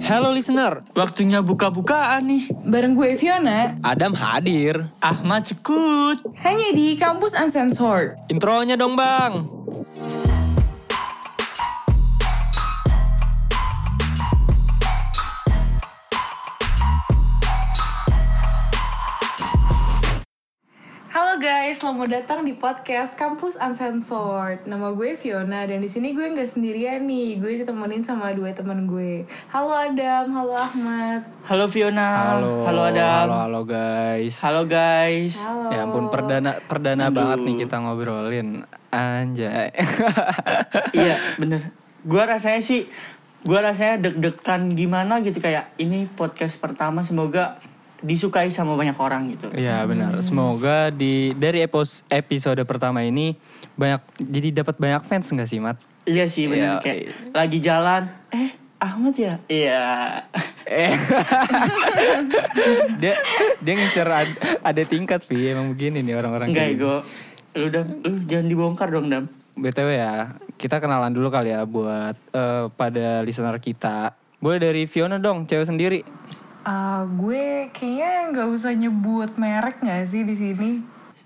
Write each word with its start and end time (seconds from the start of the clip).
Hello 0.00 0.32
listener, 0.32 0.80
Waktunya 0.96 1.44
buka-bukaan 1.44 2.24
nih. 2.24 2.48
Bareng 2.64 2.96
gue 2.96 3.12
Fiona, 3.20 3.76
Adam 3.84 4.16
hadir. 4.16 4.88
Ahmad 5.04 5.44
Cekut. 5.44 6.24
hanya 6.40 6.72
di 6.72 6.96
Kampus 6.96 7.36
Uncensored. 7.36 8.16
Intronya 8.32 8.80
dong 8.80 8.96
bang. 8.96 9.44
Selamat 21.72 22.20
datang 22.20 22.44
di 22.44 22.52
podcast 22.52 23.16
Kampus 23.16 23.56
Uncensored. 23.56 24.68
Nama 24.68 24.92
gue 24.92 25.16
Fiona 25.16 25.64
dan 25.64 25.80
di 25.80 25.88
sini 25.88 26.12
gue 26.12 26.28
nggak 26.28 26.44
sendirian 26.44 27.00
nih. 27.08 27.40
Gue 27.40 27.64
ditemenin 27.64 28.04
sama 28.04 28.28
dua 28.36 28.52
teman 28.52 28.84
gue. 28.84 29.24
Halo 29.48 29.72
Adam, 29.72 30.36
halo 30.36 30.52
Ahmad. 30.52 31.24
Halo 31.48 31.64
Fiona. 31.72 32.36
Halo, 32.36 32.68
Halo 32.68 32.80
Adam. 32.92 33.24
Halo, 33.24 33.36
halo 33.48 33.60
guys. 33.64 34.36
Halo 34.44 34.68
guys. 34.68 35.40
Halo. 35.40 35.72
Ya 35.72 35.88
ampun 35.88 36.12
perdana 36.12 36.60
perdana 36.68 37.08
banget 37.08 37.40
nih 37.40 37.64
kita 37.64 37.80
ngobrolin. 37.80 38.68
Anjay. 38.92 39.72
iya, 40.92 41.16
bener. 41.40 41.72
Gua 42.04 42.28
rasanya 42.28 42.60
sih 42.60 42.84
gua 43.48 43.64
rasanya 43.64 44.12
deg-degan 44.12 44.76
gimana 44.76 45.24
gitu 45.24 45.40
kayak 45.40 45.72
ini 45.80 46.04
podcast 46.04 46.60
pertama 46.60 47.00
semoga 47.00 47.56
disukai 48.02 48.50
sama 48.50 48.74
banyak 48.74 48.98
orang 48.98 49.30
gitu. 49.32 49.48
Iya 49.54 49.86
benar. 49.86 50.18
Semoga 50.20 50.90
di 50.90 51.30
dari 51.38 51.62
episode 52.10 52.60
pertama 52.66 53.06
ini 53.06 53.38
banyak 53.78 54.02
jadi 54.18 54.62
dapat 54.62 54.76
banyak 54.76 55.02
fans 55.06 55.30
nggak 55.30 55.48
sih 55.48 55.62
Mat? 55.62 55.78
Iya 56.02 56.26
sih 56.26 56.50
Iya, 56.50 56.52
bener 56.52 56.70
kayak 56.82 57.02
lagi 57.30 57.58
jalan 57.62 58.02
eh 58.34 58.50
Ahmad 58.82 59.14
ya? 59.14 59.38
Iya. 59.46 59.82
Eh. 60.66 60.90
dia 63.02 63.14
dia 63.62 63.74
ngincer 63.78 64.08
ad- 64.10 64.38
ada 64.58 64.82
tingkat 64.82 65.22
Vi 65.30 65.54
emang 65.54 65.70
begini 65.70 66.02
nih 66.02 66.18
orang-orang. 66.18 66.50
Enggak 66.50 66.66
ego. 66.74 66.94
Lu 67.54 67.70
dam, 67.70 67.86
lu 68.02 68.18
jangan 68.26 68.46
dibongkar 68.50 68.88
dong 68.90 69.06
dam. 69.06 69.24
BTW 69.52 69.88
ya, 69.94 70.32
kita 70.56 70.80
kenalan 70.80 71.12
dulu 71.12 71.28
kali 71.30 71.52
ya 71.54 71.62
buat 71.62 72.18
eh, 72.34 72.66
pada 72.74 73.22
listener 73.22 73.54
kita. 73.62 74.18
Boleh 74.42 74.58
dari 74.58 74.90
Fiona 74.90 75.22
dong, 75.22 75.46
cewek 75.46 75.70
sendiri. 75.70 76.02
Ah, 76.62 77.02
gue 77.10 77.66
kayaknya 77.74 78.30
nggak 78.30 78.48
usah 78.54 78.70
nyebut 78.78 79.34
merek 79.34 79.82
nggak 79.82 80.06
sih 80.06 80.22
di 80.22 80.34
sini? 80.38 80.70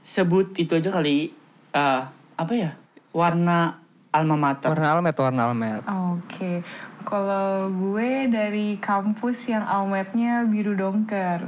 Sebut 0.00 0.56
itu 0.56 0.72
aja 0.72 0.88
kali 0.88 1.28
ah, 1.76 2.08
apa 2.40 2.52
ya? 2.56 2.70
Warna 3.12 3.76
alma 4.16 4.36
mater. 4.40 4.72
Warna 4.72 4.96
almet, 4.96 5.16
warna 5.20 5.42
almet. 5.52 5.84
Oke, 5.84 6.64
kalau 7.04 7.68
gue 7.68 8.32
dari 8.32 8.80
kampus 8.80 9.52
yang 9.52 9.64
almetnya 9.68 10.48
biru 10.48 10.72
dongker. 10.72 11.44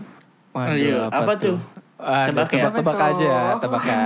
Waduh, 0.52 0.76
Ayo, 0.76 1.08
apa 1.08 1.32
tuh? 1.40 1.56
Waduh, 1.96 2.28
Tebak 2.28 2.48
ya? 2.52 2.60
tebak-tebak 2.68 2.96
Apa 2.96 3.08
aja, 3.08 3.32
tebak 3.56 3.84
ya. 3.88 4.04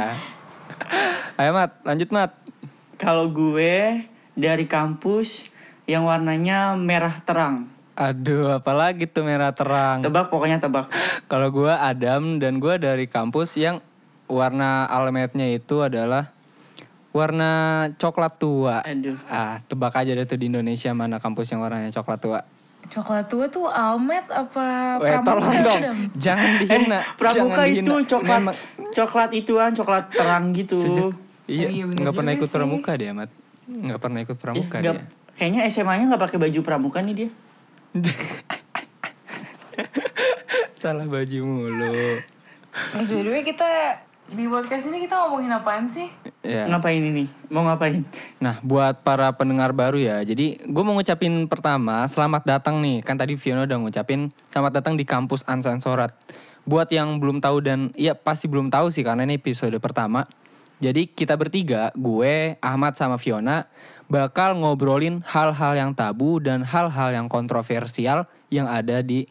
Ayo 1.42 1.50
Mat, 1.58 1.70
lanjut 1.82 2.08
Mat. 2.14 2.30
Kalau 3.02 3.26
gue 3.34 4.06
dari 4.38 4.64
kampus 4.70 5.50
yang 5.90 6.06
warnanya 6.06 6.78
merah 6.78 7.18
terang. 7.26 7.71
Aduh, 7.94 8.48
apalagi 8.54 9.04
tuh 9.04 9.20
merah 9.22 9.52
terang. 9.52 10.00
Tebak 10.00 10.28
pokoknya 10.28 10.56
tebak. 10.58 10.88
Kalau 11.30 11.48
gua 11.48 11.76
Adam 11.78 12.36
dan 12.36 12.56
gua 12.56 12.76
dari 12.76 13.04
kampus 13.04 13.54
yang 13.54 13.84
warna 14.24 14.84
almetnya 14.86 15.44
itu 15.46 15.80
adalah 15.80 16.32
warna 17.10 17.50
coklat 17.94 18.32
tua. 18.34 18.80
Aduh. 18.80 19.20
Ah, 19.26 19.60
tebak 19.62 19.92
aja 19.94 20.08
deh 20.10 20.24
tuh 20.24 20.36
di 20.36 20.48
Indonesia 20.48 20.88
mana 20.90 21.16
kampus 21.18 21.52
yang 21.52 21.60
warnanya 21.60 21.92
coklat 21.92 22.18
tua. 22.18 22.40
Coklat 22.84 23.24
tua 23.26 23.46
tuh 23.46 23.68
almet 23.68 24.24
apa 24.26 24.96
Weh, 24.98 25.12
pramuka, 25.12 25.28
tolong 25.28 25.52
dong. 25.54 25.76
Adam? 25.78 25.96
Jangan 26.24 26.50
dihina. 26.58 26.98
Pramuka 27.14 27.62
jangan 27.62 27.68
itu 27.68 27.80
dihina. 27.92 28.08
coklat 28.08 28.40
Memang- 28.40 28.58
coklat 28.90 29.30
ituan 29.32 29.70
coklat 29.70 30.04
terang 30.10 30.44
gitu. 30.52 30.78
Sejak- 30.78 31.16
iya, 31.44 31.66
Oh, 31.66 31.70
iya 31.70 31.84
nggak 31.86 32.14
pernah 32.14 32.32
ikut 32.32 32.48
sih. 32.48 32.56
pramuka 32.56 32.92
dia, 32.96 33.12
Mat. 33.12 33.28
Nggak 33.64 34.00
pernah 34.00 34.18
ikut 34.18 34.34
Ya, 34.34 34.40
pramuka 34.40 34.76
dia. 34.80 35.04
kayaknya 35.34 35.60
SMA-nya 35.66 36.04
nggak 36.08 36.22
pakai 36.22 36.38
baju 36.38 36.58
pramuka 36.62 36.98
nih 36.98 37.14
dia. 37.14 37.30
Salah 40.80 41.04
baju 41.04 41.38
mulu. 41.44 42.24
Mas 42.96 43.12
by 43.12 43.20
the 43.20 43.28
way 43.28 43.44
kita 43.44 44.00
di 44.32 44.48
podcast 44.48 44.88
ini 44.88 45.04
kita 45.04 45.28
ngomongin 45.28 45.52
apaan 45.52 45.92
sih? 45.92 46.08
Ya. 46.40 46.64
Ngapain 46.72 47.04
ini? 47.04 47.28
Mau 47.52 47.68
ngapain? 47.68 48.00
Nah, 48.40 48.64
buat 48.64 49.04
para 49.04 49.28
pendengar 49.36 49.76
baru 49.76 50.00
ya. 50.00 50.24
Jadi, 50.24 50.56
gue 50.64 50.82
mau 50.82 50.96
ngucapin 50.96 51.44
pertama, 51.44 52.08
selamat 52.08 52.48
datang 52.48 52.80
nih. 52.80 53.04
Kan 53.04 53.20
tadi 53.20 53.36
Fiona 53.36 53.68
udah 53.68 53.76
ngucapin, 53.76 54.32
selamat 54.48 54.80
datang 54.80 54.96
di 54.96 55.04
kampus 55.04 55.44
Uncensored. 55.44 56.16
Buat 56.64 56.88
yang 56.96 57.20
belum 57.20 57.44
tahu 57.44 57.60
dan 57.60 57.92
ya 57.92 58.16
pasti 58.16 58.48
belum 58.48 58.72
tahu 58.72 58.88
sih 58.88 59.04
karena 59.04 59.28
ini 59.28 59.36
episode 59.36 59.76
pertama. 59.84 60.24
Jadi 60.80 61.12
kita 61.12 61.36
bertiga, 61.36 61.92
gue, 61.94 62.56
Ahmad 62.58 62.96
sama 62.96 63.20
Fiona 63.20 63.68
bakal 64.12 64.60
ngobrolin 64.60 65.24
hal-hal 65.24 65.72
yang 65.72 65.96
tabu 65.96 66.36
dan 66.36 66.60
hal-hal 66.68 67.16
yang 67.16 67.32
kontroversial 67.32 68.28
yang 68.52 68.68
ada 68.68 69.00
di 69.00 69.24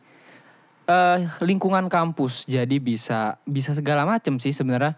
eh 0.90 1.20
lingkungan 1.46 1.86
kampus. 1.86 2.50
Jadi 2.50 2.82
bisa 2.82 3.38
bisa 3.46 3.78
segala 3.78 4.10
macam 4.10 4.42
sih 4.42 4.50
sebenarnya 4.50 4.98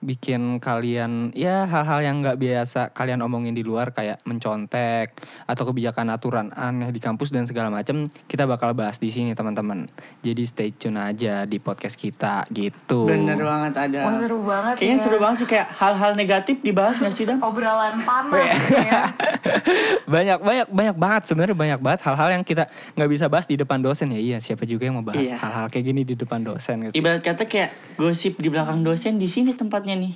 bikin 0.00 0.58
kalian 0.58 1.28
ya 1.30 1.64
hal-hal 1.64 2.00
yang 2.00 2.20
nggak 2.20 2.36
biasa 2.36 2.80
kalian 2.90 3.20
omongin 3.20 3.52
di 3.52 3.60
luar 3.60 3.92
kayak 3.92 4.24
mencontek 4.24 5.12
atau 5.44 5.62
kebijakan 5.62 6.08
aturan 6.08 6.48
aneh 6.50 6.88
di 6.88 6.96
kampus 6.96 7.28
dan 7.28 7.44
segala 7.44 7.68
macam 7.68 8.08
kita 8.24 8.44
bakal 8.44 8.72
bahas 8.72 8.96
di 8.96 9.08
sini 9.08 9.32
teman-teman. 9.32 9.92
Jadi 10.20 10.42
stay 10.42 10.70
tune 10.70 10.96
aja 10.96 11.44
di 11.44 11.56
podcast 11.56 11.94
kita 11.94 12.48
gitu. 12.48 13.04
Bener 13.04 13.36
banget 13.36 13.76
ada. 13.76 14.08
Oh 14.08 14.14
seru 14.14 14.40
banget 14.40 14.80
Kayaknya 14.80 14.96
ya. 14.96 15.04
seru 15.04 15.16
banget 15.16 15.36
sih 15.36 15.48
kayak 15.48 15.66
hal-hal 15.70 16.10
negatif 16.14 16.56
dibahas 16.60 16.96
nggak 16.96 17.12
sih 17.12 17.24
dam? 17.24 17.38
Obrolan 17.40 18.00
panas 18.00 18.56
ya. 18.72 19.12
banyak 20.12 20.38
banyak 20.38 20.66
banyak 20.68 20.96
banget 20.96 21.22
sebenarnya 21.26 21.56
banyak 21.56 21.80
banget 21.80 22.00
hal-hal 22.02 22.28
yang 22.32 22.42
kita 22.42 22.64
nggak 22.94 23.10
bisa 23.10 23.24
bahas 23.26 23.44
di 23.44 23.54
depan 23.54 23.78
dosen 23.78 24.10
ya. 24.10 24.20
Iya, 24.20 24.38
siapa 24.40 24.64
juga 24.64 24.86
yang 24.86 24.96
mau 24.96 25.04
bahas 25.04 25.20
Iya. 25.20 25.36
hal-hal 25.36 25.66
kayak 25.68 25.84
gini 25.84 26.02
di 26.02 26.14
depan 26.14 26.40
dosen 26.40 26.88
sih? 26.88 26.96
Ibarat 26.96 27.20
kata 27.20 27.44
kayak 27.44 27.70
gosip 27.96 28.36
di 28.36 28.48
belakang 28.48 28.80
dosen 28.80 29.16
di 29.16 29.28
sini 29.28 29.52
tempatnya 29.52 29.89
nih. 29.96 30.14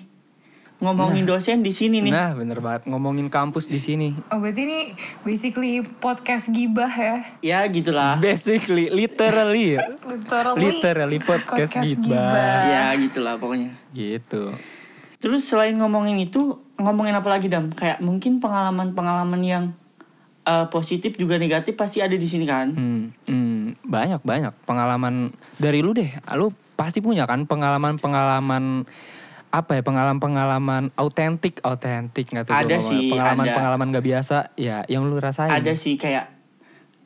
Ngomongin 0.82 1.24
dosen 1.24 1.62
di 1.62 1.70
sini 1.70 2.02
nih. 2.02 2.12
Nah, 2.12 2.34
bener 2.34 2.58
banget 2.58 2.84
ngomongin 2.90 3.30
kampus 3.30 3.70
di 3.70 3.78
sini. 3.78 4.12
Oh 4.28 4.42
berarti 4.42 4.68
ini 4.68 4.80
basically 5.22 5.80
podcast 5.80 6.50
gibah 6.50 6.90
ya. 6.90 7.16
Ya 7.40 7.60
gitulah. 7.70 8.18
Basically, 8.20 8.90
literally, 8.90 9.78
Literally, 10.12 10.60
literally 10.60 11.18
podcast, 11.22 11.72
podcast 11.72 11.88
gibah. 11.88 12.20
gibah. 12.20 12.58
Ya 12.68 12.84
gitulah 13.00 13.34
pokoknya. 13.40 13.70
Gitu. 13.96 14.52
Terus 15.24 15.48
selain 15.48 15.72
ngomongin 15.78 16.20
itu, 16.20 16.60
ngomongin 16.76 17.16
apa 17.16 17.32
lagi 17.32 17.48
dam? 17.48 17.72
Kayak 17.72 18.04
mungkin 18.04 18.42
pengalaman-pengalaman 18.44 19.40
yang 19.40 19.64
eh, 20.44 20.66
positif 20.68 21.16
juga 21.16 21.40
negatif 21.40 21.78
pasti 21.80 22.04
ada 22.04 22.12
di 22.12 22.28
sini 22.28 22.44
kan? 22.44 22.76
Hmm, 22.76 23.02
hmm, 23.24 23.88
banyak 23.88 24.20
banyak 24.20 24.52
pengalaman 24.68 25.32
dari 25.56 25.80
lu 25.80 25.96
deh. 25.96 26.12
Lu 26.36 26.52
pasti 26.76 27.00
punya 27.00 27.24
kan 27.24 27.46
pengalaman-pengalaman 27.48 28.84
apa 29.54 29.78
ya 29.78 29.82
pengalaman-pengalaman 29.86 30.90
autentik 30.98 31.62
autentik 31.62 32.26
nggak 32.26 32.50
tuh 32.50 32.54
Ada 32.58 32.76
sih, 32.82 33.14
pengalaman-pengalaman 33.14 33.86
nggak 33.94 34.06
biasa 34.10 34.36
ya 34.58 34.82
yang 34.90 35.06
lu 35.06 35.22
rasain 35.22 35.46
Ada 35.46 35.78
sih 35.78 35.94
kayak 35.94 36.34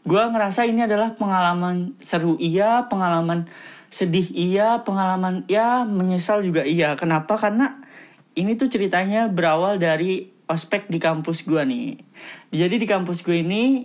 gua 0.08 0.32
ngerasa 0.32 0.64
ini 0.64 0.88
adalah 0.88 1.12
pengalaman 1.12 1.92
seru 2.00 2.40
iya, 2.40 2.88
pengalaman 2.88 3.44
sedih 3.92 4.32
iya, 4.32 4.80
pengalaman 4.80 5.44
ya 5.44 5.84
menyesal 5.84 6.40
juga 6.40 6.64
iya. 6.64 6.96
Kenapa? 6.96 7.36
Karena 7.36 7.84
ini 8.32 8.56
tuh 8.56 8.72
ceritanya 8.72 9.28
berawal 9.28 9.76
dari 9.76 10.32
ospek 10.48 10.88
di 10.88 10.96
kampus 10.96 11.44
gua 11.44 11.68
nih. 11.68 12.00
Jadi 12.48 12.80
di 12.80 12.88
kampus 12.88 13.20
gue 13.20 13.44
ini 13.44 13.84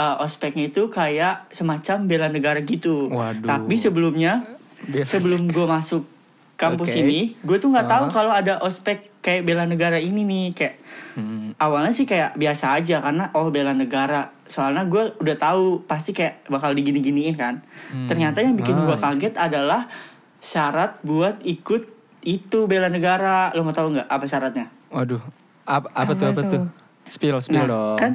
eh, 0.00 0.16
ospeknya 0.24 0.72
itu 0.72 0.88
kayak 0.88 1.52
semacam 1.52 2.08
bela 2.08 2.28
negara 2.32 2.64
gitu. 2.64 3.12
Waduh. 3.12 3.44
Tapi 3.44 3.76
sebelumnya 3.76 4.48
Bela- 4.88 5.04
sebelum 5.04 5.52
gue 5.52 5.66
masuk 5.68 6.17
kampus 6.58 6.90
Oke. 6.90 7.00
ini, 7.00 7.20
gue 7.38 7.56
tuh 7.56 7.70
nggak 7.70 7.86
tahu 7.86 8.04
Ah. 8.04 8.12
kalau 8.12 8.32
ada 8.34 8.58
ospek 8.58 9.14
kayak 9.18 9.42
bela 9.42 9.62
negara 9.62 9.94
ini 9.96 10.22
nih 10.22 10.46
kayak 10.52 10.76
Hmm, 11.14 11.50
awalnya 11.56 11.90
sih 11.90 12.02
kayak 12.02 12.34
biasa 12.34 12.74
aja 12.74 12.98
karena 13.00 13.30
oh 13.32 13.48
bela 13.48 13.70
negara. 13.72 14.30
Soalnya 14.44 14.82
gue 14.84 15.14
udah 15.16 15.36
tahu 15.36 15.82
pasti 15.82 16.10
kayak 16.10 16.46
bakal 16.46 16.70
digini-giniin 16.70 17.34
kan. 17.34 17.58
Hmm, 17.88 18.06
ternyata 18.06 18.38
yang 18.38 18.54
bikin 18.54 18.74
gue 18.76 18.86
nice. 18.88 19.02
kaget 19.04 19.34
adalah 19.34 19.90
syarat 20.36 20.98
buat 21.00 21.42
ikut 21.42 21.90
itu 22.20 22.58
bela 22.64 22.86
negara. 22.86 23.50
Lo 23.52 23.62
mau 23.62 23.72
tahu 23.72 23.94
nggak 23.94 24.06
apa 24.06 24.24
syaratnya? 24.24 24.66
Waduh. 24.88 25.18
Apa, 25.64 25.90
apa, 25.92 26.12
tuh 26.12 26.24
Apa 26.24 26.32
apa 26.32 26.42
tuh? 26.44 26.50
tuh? 26.54 26.64
spill 27.04 27.36
spill 27.38 27.60
nah 27.60 27.66
dong. 27.66 27.96
kan? 27.96 28.12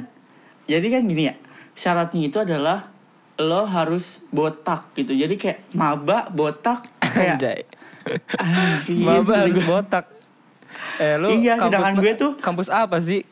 Jadi 0.64 0.86
kan 0.88 1.02
gini 1.04 1.22
ya 1.24 1.34
syaratnya 1.72 2.20
itu 2.24 2.38
adalah 2.38 2.88
lo 3.36 3.64
harus 3.64 4.24
botak 4.28 4.94
gitu. 4.94 5.12
Jadi 5.12 5.34
kayak 5.34 5.58
maba 5.72 6.30
botak 6.30 6.88
kayak 6.98 7.68
Maba 8.96 9.32
harus 9.40 9.56
Gua- 9.56 9.82
botak 9.82 10.06
eh 10.96 11.14
lu 11.16 11.28
Iya, 11.32 11.54
kampus 11.54 11.70
sedangkan 11.70 11.94
gue 11.96 12.12
tuh- 12.14 12.36
kampus 12.36 12.68
apa 12.68 12.98
sih 12.98 13.22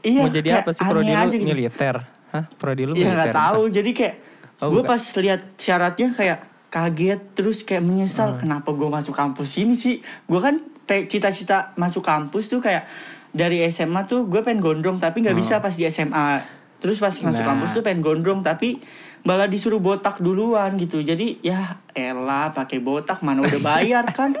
iya 0.00 0.22
mau 0.22 0.30
jadi 0.30 0.48
apa 0.58 0.70
sih 0.70 0.80
prodi 0.80 1.10
lu 1.10 1.26
gitu. 1.28 1.44
militer 1.44 1.94
Hah? 2.28 2.44
Prodi 2.50 2.82
lu 2.84 2.92
ya 2.92 3.04
nggak 3.06 3.26
militer? 3.26 3.36
tahu 3.36 3.62
jadi 3.70 3.90
kayak 3.92 4.16
Oh, 4.58 4.68
gue 4.68 4.82
pas 4.82 4.98
lihat 4.98 5.54
syaratnya 5.54 6.10
kayak 6.10 6.38
kaget 6.68 7.20
terus 7.32 7.62
kayak 7.62 7.80
menyesal 7.80 8.32
Hmm. 8.32 8.40
kenapa 8.40 8.70
gue 8.70 8.88
masuk 8.88 9.12
kampus 9.12 9.54
ini 9.56 9.72
sih 9.72 9.96
gue 10.02 10.40
kan 10.40 10.58
cita-cita 11.04 11.70
masuk 11.74 12.02
kampus 12.02 12.48
tuh 12.48 12.58
kayak 12.58 12.88
dari 13.30 13.62
SMA 13.64 14.02
tuh 14.02 14.24
gue 14.24 14.40
pengen 14.40 14.58
gondrong 14.58 14.96
tapi 14.96 15.20
nggak 15.20 15.36
bisa 15.36 15.54
pas 15.58 15.70
di 15.70 15.84
SMA 15.84 16.42
terus 16.76 16.96
pas 16.96 17.12
masuk. 17.12 17.38
Nah. 17.38 17.48
kampus 17.48 17.70
tuh 17.72 17.82
pengen 17.82 18.00
gondrong 18.00 18.40
tapi 18.40 18.82
malah 19.20 19.44
disuruh 19.44 19.78
botak 19.78 20.18
duluan 20.18 20.74
gitu 20.74 20.98
jadi 20.98 21.38
ya 21.40 21.60
elah 21.90 22.50
pakai 22.50 22.78
botak 22.78 23.20
mana 23.20 23.40
udah 23.40 23.60
bayar 23.60 24.04
kan 24.08 24.34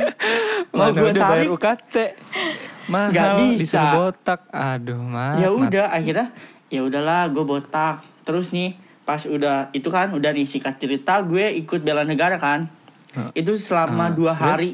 mau 0.74 0.90
gue 0.90 1.10
udah 1.10 1.22
bayar 1.22 1.44
tarik 1.44 1.50
UKT. 1.50 1.94
Mahal 2.84 3.08
Nggak 3.10 3.28
bisa. 3.40 3.56
disuruh 3.56 3.90
botak. 3.96 4.40
Aduh, 4.50 5.00
mat. 5.00 5.38
ya 5.38 5.48
udah 5.48 5.86
akhirnya 5.88 6.26
ya 6.68 6.80
udahlah 6.82 7.28
gue 7.28 7.42
botak 7.42 7.96
terus 8.22 8.50
nih 8.50 8.74
pas 9.00 9.20
udah 9.20 9.68
itu 9.70 9.86
kan 9.86 10.10
udah 10.10 10.30
nih 10.30 10.44
sikat 10.44 10.76
cerita 10.76 11.20
gue 11.20 11.52
ikut 11.54 11.80
bela 11.80 12.02
negara 12.02 12.34
kan 12.34 12.66
itu 13.32 13.54
selama 13.54 14.08
Ah, 14.08 14.10
dua 14.10 14.32
terus? 14.32 14.42
hari 14.42 14.70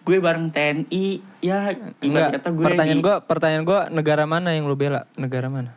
gue 0.00 0.16
bareng 0.18 0.48
TNI 0.48 1.06
ya 1.38 1.70
ibarat 1.98 2.36
kata 2.36 2.48
gue 2.50 2.64
pertanyaan 2.66 3.00
gua, 3.00 3.16
pertanyaan 3.20 3.64
gua 3.64 3.80
negara 3.88 4.24
mana 4.24 4.50
yang 4.50 4.64
lu 4.64 4.74
bela? 4.74 5.06
Negara 5.14 5.46
mana? 5.46 5.72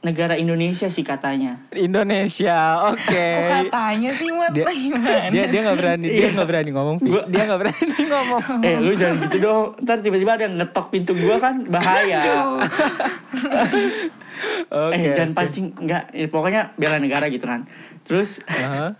Negara 0.00 0.32
Indonesia 0.32 0.86
sih 0.86 1.02
katanya 1.02 1.60
Indonesia. 1.70 2.88
Oke. 2.88 3.26
Kok 3.36 3.44
katanya 3.68 4.10
sih 4.10 4.28
Mat? 4.28 4.48
Dia 4.50 4.64
Gimana 4.66 5.28
dia 5.28 5.44
dia 5.46 5.60
nggak 5.60 5.70
sih? 5.70 5.80
berani, 5.82 6.06
dia 6.08 6.28
nggak 6.30 6.48
berani 6.48 6.70
ngomong. 6.70 6.96
Gua- 7.00 7.26
Dia 7.26 7.42
nggak 7.44 7.60
berani 7.60 7.84
ngomong. 8.12 8.42
eh 8.66 8.76
lu 8.78 8.92
jangan 8.94 9.16
gitu 9.22 9.36
dong 9.38 9.64
ntar 9.78 9.96
tiba-tiba 9.98 10.32
ada 10.32 10.44
yang 10.46 10.56
ngetok 10.56 10.86
pintu 10.88 11.12
gue 11.12 11.36
kan 11.36 11.54
bahaya 11.66 12.20
Oke. 14.70 14.96
eh 14.96 15.12
jangan 15.12 15.30
oke. 15.30 15.36
pancing 15.36 15.66
enggak 15.76 16.04
eh, 16.10 16.24
pokoknya 16.26 16.72
bela 16.74 16.96
negara 16.96 17.28
gitu 17.28 17.44
kan 17.44 17.68
terus 18.02 18.40
Aha. 18.46 18.96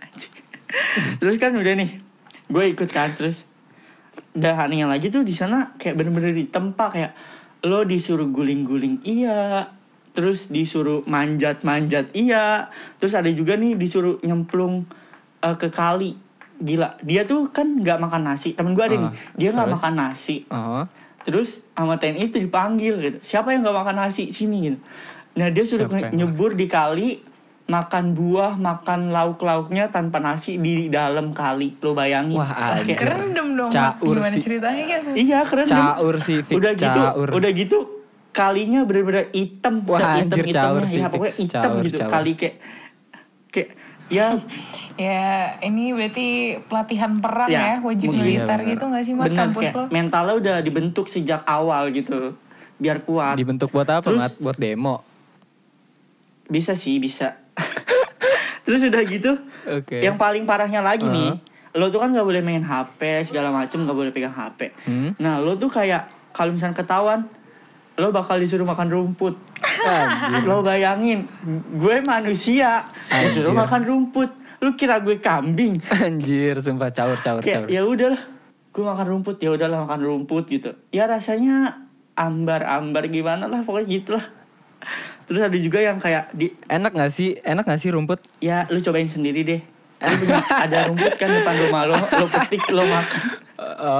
terus 1.17 1.35
kan 1.35 1.51
udah 1.51 1.73
nih 1.73 1.97
gue 2.45 2.63
ikut 2.67 2.85
kan 2.87 3.09
terus 3.11 3.49
dan 4.31 4.53
anehnya 4.55 4.85
lagi 4.85 5.09
tuh 5.09 5.23
di 5.23 5.31
sana 5.31 5.73
kayak 5.75 5.97
bener-bener 5.97 6.31
ditempa 6.31 6.85
kayak 6.87 7.11
lo 7.63 7.81
disuruh 7.81 8.27
guling-guling 8.27 9.01
iya 9.01 9.65
terus 10.11 10.47
disuruh 10.47 11.01
manjat-manjat. 11.05 12.11
Iya. 12.11 12.67
Terus 12.97 13.13
ada 13.13 13.27
juga 13.27 13.55
nih 13.55 13.73
disuruh 13.73 14.19
nyemplung 14.21 14.83
eh, 15.39 15.55
ke 15.55 15.67
kali. 15.67 16.15
Gila. 16.57 16.99
Dia 17.01 17.23
tuh 17.23 17.47
kan 17.47 17.79
nggak 17.79 17.97
makan 17.97 18.21
nasi. 18.23 18.53
Temen 18.53 18.71
gue 18.71 18.83
ada 18.83 18.93
Ah, 18.93 19.01
nih 19.01 19.11
dia 19.35 19.49
nggak 19.51 19.71
makan 19.71 19.93
nasi. 19.95 20.43
Oh. 20.47 20.83
terus 21.21 21.61
sama 21.71 21.95
TNI 21.95 22.27
itu 22.27 22.41
dipanggil 22.41 22.97
gitu. 22.97 23.17
Siapa 23.21 23.53
yang 23.53 23.61
nggak 23.61 23.77
makan 23.77 23.95
nasi? 23.99 24.29
Sini 24.29 24.57
gitu. 24.63 24.79
Nah 25.33 25.47
dia 25.47 25.61
suruh 25.61 25.85
Siapa 25.85 26.09
nyebur 26.11 26.51
di 26.51 26.65
kali 26.65 27.21
makan 27.63 28.11
buah 28.11 28.57
makan 28.57 29.13
lauk 29.13 29.39
lauknya 29.39 29.87
tanpa 29.87 30.17
nasi 30.17 30.57
di 30.57 30.89
dalam 30.89 31.29
kali. 31.29 31.77
Lo 31.77 31.93
bayangin. 31.93 32.35
Wah, 32.35 32.81
Kayak-. 32.81 32.97
Kerendam 32.97 33.53
dong. 33.53 33.69
Caur 33.69 34.17
Gimana 34.17 34.33
sih. 34.33 34.41
ceritanya 34.41 34.81
gitu? 34.81 35.09
Iya 35.15 35.39
keren 35.45 35.65
dong. 35.65 35.77
Caur 35.77 36.15
sih, 36.19 36.41
udah 36.41 36.71
gitu 36.73 37.01
udah 37.31 37.51
gitu 37.53 37.77
kalinya 38.31 38.81
bener-bener 38.81 39.27
hitam 39.29 39.83
Wah, 39.83 39.99
caur 40.23 40.39
hitamnya 40.39 40.85
sih, 40.85 40.97
ya 40.97 41.07
pokoknya 41.07 41.35
hitam 41.37 41.61
Caur, 41.67 41.83
gitu 41.83 41.97
caur. 41.97 42.09
kali 42.09 42.31
kayak 42.33 42.55
kayak 43.47 43.69
ya 44.07 44.27
Ya 44.93 45.23
ini 45.61 45.91
berarti 45.91 46.27
pelatihan 46.63 47.17
perang 47.17 47.47
Ya, 47.47 47.59
ya, 47.65 47.75
Wajib 47.79 48.11
mungkin. 48.11 48.21
militer 48.21 48.43
Iya, 48.45 48.55
bener. 48.55 48.69
gitu 48.69 48.83
gak 48.87 49.03
sih 49.03 49.13
Mat 49.13 49.25
bener 49.25 49.39
kampus 49.41 49.63
kayak 49.63 49.75
lo? 49.75 49.83
mentalnya 49.89 50.33
udah 50.35 50.55
dibentuk 50.59 51.05
sejak 51.05 51.41
awal 51.43 51.89
gitu 51.89 52.35
biar 52.77 53.01
kuat 53.01 53.35
Dibentuk 53.35 53.69
buat 53.69 53.87
apa, 53.87 54.03
Terus- 54.03 54.19
Mat? 54.21 54.33
Buat 54.37 54.57
demo. 54.57 55.01
bisa 56.45 56.73
sih 56.73 56.97
bisa 56.97 57.39
terus 58.61 58.83
udah 58.83 59.01
gitu 59.03 59.31
Oke. 59.63 60.01
Yang 60.01 60.17
paling 60.17 60.43
parahnya 60.43 60.81
lagi 60.81 61.03
Uh-huh. 61.03 61.13
nih, 61.13 61.31
lo 61.73 61.87
tuh 61.87 61.99
kan 61.99 62.09
nggak 62.09 62.23
boleh 62.23 62.41
main 62.41 62.59
HP 62.59 62.97
segala 63.23 63.49
macem, 63.49 63.77
nggak 63.79 63.93
boleh 63.93 64.09
pegang 64.09 64.33
HP. 64.33 64.73
Hmm? 64.81 65.13
Nah, 65.15 65.37
lo 65.37 65.53
tuh 65.53 65.69
kayak 65.69 66.05
kalau 66.31 66.49
misalnya 66.49 66.73
ketahuan, 66.75 67.29
lo 67.93 68.09
bakal 68.09 68.37
disuruh 68.37 68.63
makan 68.63 68.87
rumput. 68.87 69.35
Anjir. 69.81 70.45
lo 70.45 70.61
bayangin, 70.61 71.25
gue 71.71 71.95
manusia 72.01 72.85
disuruh 73.09 73.51
Anjir. 73.51 73.61
makan 73.61 73.81
rumput. 73.83 74.29
Lo 74.57 74.73
kira 74.73 74.99
gue 74.99 75.17
kambing? 75.17 75.75
Anjir, 75.91 76.59
sumpah 76.59 76.89
caur 76.89 77.17
caur 77.17 77.41
Kayak 77.41 77.65
caur. 77.65 77.67
ya 77.67 77.81
udahlah, 77.81 78.21
gue 78.67 78.83
makan 78.85 79.05
rumput 79.07 79.37
ya 79.37 79.49
udahlah 79.51 79.81
makan 79.81 79.99
rumput 79.99 80.45
gitu. 80.47 80.71
Ya 80.89 81.05
rasanya 81.05 81.81
ambar-ambar 82.13 83.07
gimana 83.07 83.45
lah 83.45 83.61
pokoknya 83.61 83.87
gitulah. 83.89 84.25
Terus 85.23 85.41
ada 85.41 85.55
juga 85.55 85.79
yang 85.79 85.97
kayak 85.97 86.29
di 86.31 86.51
Enak 86.67 86.91
gak 86.91 87.09
sih? 87.09 87.37
Enak 87.37 87.65
gak 87.65 87.79
sih 87.79 87.89
rumput? 87.89 88.19
ya 88.37 88.67
lu 88.67 88.77
cobain 88.79 89.07
sendiri 89.07 89.41
deh. 89.41 89.61
Lu 89.97 90.15
punya- 90.19 90.45
ada 90.45 90.77
rumput 90.85 91.13
kan 91.15 91.29
depan 91.29 91.55
rumah 91.59 91.85
lo, 91.85 91.95
lo 91.95 92.25
petik 92.27 92.65
lo 92.69 92.83
makan. 92.83 93.21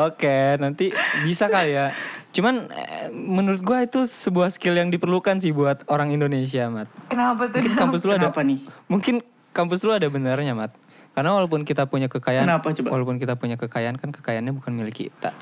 Oke, 0.06 0.58
nanti 0.58 0.90
bisa 1.22 1.46
kali 1.48 1.72
ya. 1.72 1.94
Cuman 2.32 2.68
eh, 2.68 3.12
menurut 3.12 3.60
gua 3.60 3.82
itu 3.82 4.04
sebuah 4.04 4.50
skill 4.50 4.74
yang 4.74 4.88
diperlukan 4.88 5.38
sih 5.38 5.52
buat 5.52 5.84
orang 5.86 6.12
Indonesia, 6.12 6.68
Mat. 6.68 6.88
Kenapa 7.08 7.46
tuh? 7.46 7.60
Mungkin 7.60 7.76
kampus 7.76 8.02
lu 8.02 8.12
ada 8.12 8.20
Kenapa 8.26 8.42
nih? 8.42 8.60
Mungkin 8.88 9.16
kampus 9.52 9.80
lu 9.82 9.92
ada 9.92 10.08
benernya, 10.08 10.54
Mat. 10.54 10.72
Karena 11.12 11.36
walaupun 11.36 11.68
kita 11.68 11.84
punya 11.86 12.08
kekayaan, 12.08 12.48
Kenapa 12.48 12.72
coba? 12.72 12.88
walaupun 12.90 13.20
kita 13.20 13.36
punya 13.36 13.60
kekayaan 13.60 14.00
kan 14.00 14.16
kekayaannya 14.16 14.56
bukan 14.56 14.72
milik 14.72 14.96
kita. 15.06 15.36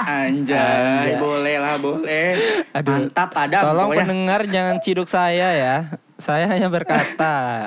Anjay, 0.00 0.54
Anjay. 0.54 1.18
boleh 1.18 1.56
lah, 1.58 1.74
boleh. 1.76 2.28
Aduh, 2.70 2.94
Mantap, 3.10 3.30
ada 3.34 3.56
Tolong 3.60 3.90
pokoknya. 3.90 3.98
pendengar 4.00 4.40
jangan 4.46 4.76
ciduk 4.78 5.10
saya 5.10 5.48
ya. 5.50 5.76
Saya 6.14 6.46
hanya 6.46 6.70
berkata. 6.70 7.66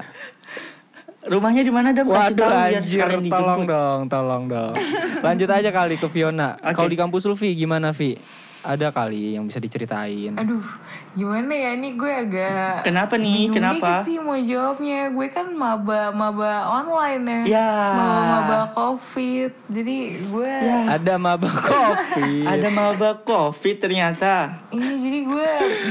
Rumahnya 1.23 1.63
di 1.63 1.71
mana, 1.71 1.91
Dam? 1.91 2.03
Kasih 2.05 2.15
Waduh 2.31 2.35
tahu 2.37 2.51
biar 2.51 2.79
anjir, 2.79 2.99
sekalian 2.99 3.21
tolong 3.21 3.27
dijemput. 3.59 3.67
dong, 3.67 3.99
tolong 4.07 4.43
dong. 4.47 4.73
Lanjut 5.19 5.49
aja 5.49 5.69
kali 5.69 5.95
ke 5.95 6.07
Fiona. 6.07 6.55
Oke. 6.57 6.75
Kalau 6.75 6.87
di 6.87 6.95
kampus 6.95 7.23
lu 7.23 7.31
Vi 7.33 7.55
gimana 7.57 7.91
Vi? 7.91 8.15
Ada 8.63 8.95
kali 8.95 9.35
yang 9.35 9.43
bisa 9.43 9.59
diceritain. 9.59 10.39
Aduh, 10.39 10.63
gimana 11.11 11.51
ya? 11.51 11.75
Ini 11.75 11.99
gue 11.99 12.11
agak 12.11 12.87
Kenapa 12.87 13.19
nih? 13.19 13.51
Kenapa? 13.51 13.99
sih 14.07 14.15
mau 14.23 14.39
jawabnya. 14.39 15.11
Gue 15.11 15.27
kan 15.27 15.51
maba 15.51 16.15
maba 16.15 16.71
online 16.71 17.43
ya. 17.47 17.59
Ya. 17.59 17.71
Maba 17.91 18.21
maba 18.23 18.59
covid. 18.71 19.51
Jadi 19.67 20.23
gue 20.31 20.51
Ya. 20.63 20.95
Ada 20.95 21.19
maba 21.19 21.51
kopi. 21.51 22.47
Ada 22.47 22.67
maba 22.71 23.19
covid 23.19 23.75
ternyata. 23.83 24.63
Iya 24.71 24.93
jadi 24.95 25.19
gue 25.27 25.49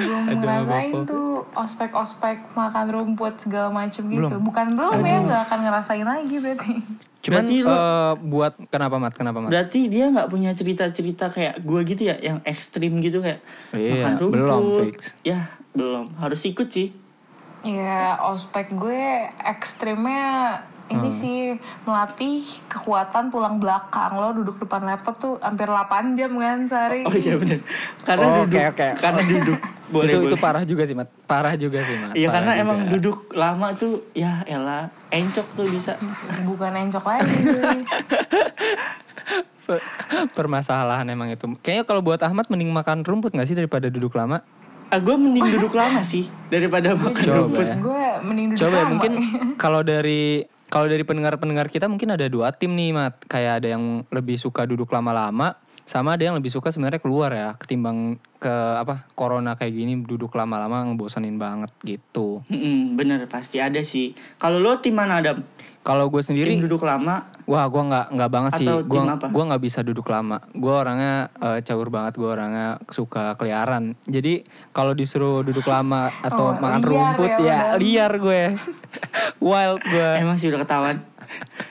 belum 0.08 0.24
ngerasain 0.40 0.96
tuh 1.04 1.44
ospek-ospek 1.52 2.56
makan 2.56 2.86
rumput 2.88 3.36
segala 3.36 3.68
macem 3.68 4.08
gitu. 4.08 4.32
Belum. 4.32 4.40
Bukan 4.40 4.66
belum 4.72 4.98
ya, 5.04 5.18
nggak 5.20 5.42
akan 5.52 5.58
ngerasain 5.68 6.06
lagi 6.08 6.36
berarti. 6.40 6.74
Cuman 7.22 7.38
Berarti 7.40 7.56
lu- 7.56 7.70
eh, 7.70 8.12
buat 8.20 8.52
kenapa 8.66 8.96
mat? 8.96 9.12
Kenapa 9.12 9.38
mat? 9.38 9.48
Berarti 9.48 9.86
dia 9.86 10.10
nggak 10.10 10.26
punya 10.26 10.50
cerita-cerita 10.50 11.26
kayak 11.28 11.54
gue 11.58 11.80
gitu 11.86 12.02
ya, 12.04 12.18
yang 12.18 12.42
ekstrim 12.42 12.98
gitu 12.98 13.22
kayak 13.22 13.38
Iya, 13.70 13.94
makan 13.96 14.12
rumput. 14.18 14.34
belum 14.36 14.62
fix. 14.82 14.98
Ya, 15.22 15.46
belum. 15.70 16.18
Harus 16.18 16.42
ikut 16.42 16.66
sih. 16.66 16.90
Ya 17.62 18.18
ospek 18.20 18.74
gue 18.74 19.06
ekstrimnya 19.38 20.58
ini 20.88 21.08
Hmm. 21.08 21.14
sih 21.14 21.38
melatih 21.82 22.42
kekuatan 22.66 23.30
tulang 23.30 23.56
belakang 23.56 24.12
lo 24.12 24.34
duduk 24.34 24.58
depan 24.58 24.82
laptop 24.82 25.14
tuh 25.16 25.34
hampir 25.38 25.64
8 25.64 26.12
jam 26.12 26.34
kan 26.34 26.66
sehari. 26.66 27.06
Oh 27.06 27.14
iya 27.14 27.38
benar. 27.38 27.62
Karena 28.02 28.26
Oh, 28.26 28.34
duduk. 28.42 28.58
oke, 28.58 28.62
oke. 28.68 28.88
Karena 28.98 29.22
duduk. 29.22 29.60
Boleh, 29.92 30.08
itu 30.08 30.18
boleh. 30.24 30.32
itu 30.32 30.36
parah 30.40 30.64
juga 30.64 30.82
sih 30.88 30.96
mat. 30.96 31.08
Parah 31.28 31.54
juga 31.54 31.84
sih 31.84 31.96
mat. 32.00 32.16
Iya 32.16 32.28
karena 32.32 32.52
juga. 32.56 32.62
emang 32.64 32.78
duduk 32.88 33.16
lama 33.36 33.68
tuh 33.76 34.08
ya 34.16 34.40
elah 34.48 34.88
encok 35.12 35.46
tuh 35.52 35.66
bisa. 35.68 36.00
Bukan 36.48 36.72
encok 36.72 37.04
lagi. 37.04 37.36
permasalahan 40.34 41.06
emang 41.08 41.32
itu. 41.32 41.46
Kayaknya 41.62 41.84
kalau 41.86 42.02
buat 42.02 42.20
Ahmad 42.20 42.50
mending 42.50 42.72
makan 42.72 43.06
rumput 43.06 43.32
gak 43.32 43.46
sih 43.46 43.56
daripada 43.56 43.88
duduk 43.88 44.12
lama? 44.16 44.42
Ah, 44.92 45.00
gue 45.00 45.16
mending 45.16 45.56
duduk 45.56 45.72
lama 45.72 46.04
sih 46.04 46.28
daripada 46.52 46.92
makan 46.92 47.22
Coba 47.24 47.38
rumput. 47.40 47.64
ya. 47.64 47.76
gue 47.80 48.04
mending 48.28 48.46
duduk 48.52 48.60
Coba 48.60 48.74
ya 48.76 48.80
lama. 48.84 48.90
mungkin 48.92 49.12
kalau 49.62 49.80
dari 49.80 50.44
kalau 50.68 50.88
dari 50.88 51.04
pendengar-pendengar 51.04 51.68
kita 51.68 51.84
mungkin 51.84 52.16
ada 52.16 52.28
dua 52.28 52.52
tim 52.52 52.72
nih 52.72 52.92
mat. 52.92 53.16
Kayak 53.24 53.64
ada 53.64 53.68
yang 53.76 54.04
lebih 54.08 54.36
suka 54.36 54.64
duduk 54.64 54.88
lama-lama, 54.88 55.56
sama 55.84 56.14
ada 56.14 56.30
yang 56.30 56.36
lebih 56.38 56.48
suka 56.48 56.70
sebenarnya 56.70 57.02
keluar 57.02 57.30
ya 57.34 57.54
ketimbang 57.58 58.16
ke 58.38 58.50
apa 58.78 59.06
corona 59.12 59.54
kayak 59.54 59.74
gini 59.74 59.92
duduk 60.02 60.34
lama-lama 60.34 60.86
ngebosanin 60.88 61.36
banget 61.36 61.70
gitu. 61.82 62.42
Mm-mm, 62.48 62.94
bener 62.96 63.26
pasti 63.26 63.58
ada 63.58 63.82
sih. 63.82 64.14
Kalau 64.38 64.58
lo 64.58 64.78
tim 64.78 64.94
mana 64.94 65.18
Adam? 65.20 65.42
Kalau 65.82 66.06
gue 66.06 66.22
Tim 66.22 66.38
sendiri, 66.38 66.62
duduk 66.62 66.86
lama. 66.86 67.26
wah 67.42 67.66
gue 67.66 67.82
nggak 67.82 68.06
nggak 68.14 68.30
banget 68.30 68.52
sih. 68.62 68.66
Gue 68.70 69.02
tim 69.02 69.34
gua 69.34 69.44
nggak 69.50 69.62
bisa 69.66 69.82
duduk 69.82 70.06
lama. 70.06 70.38
Gue 70.54 70.70
orangnya 70.70 71.26
eh, 71.42 71.58
caur 71.66 71.90
banget. 71.90 72.14
Gue 72.22 72.30
orangnya 72.30 72.78
suka 72.86 73.34
keliaran. 73.34 73.98
Jadi 74.06 74.46
kalau 74.70 74.94
disuruh 74.94 75.42
duduk 75.42 75.66
lama 75.66 76.06
atau 76.26 76.54
Oh, 76.54 76.58
makan 76.62 76.80
liar 76.86 76.86
rumput 76.86 77.30
ya, 77.34 77.38
ya, 77.42 77.58
liar 77.82 78.12
gue, 78.14 78.42
wild 79.42 79.82
gue. 79.82 80.10
Emang 80.22 80.38
sih 80.38 80.54
udah 80.54 80.62
ketahuan. 80.62 81.02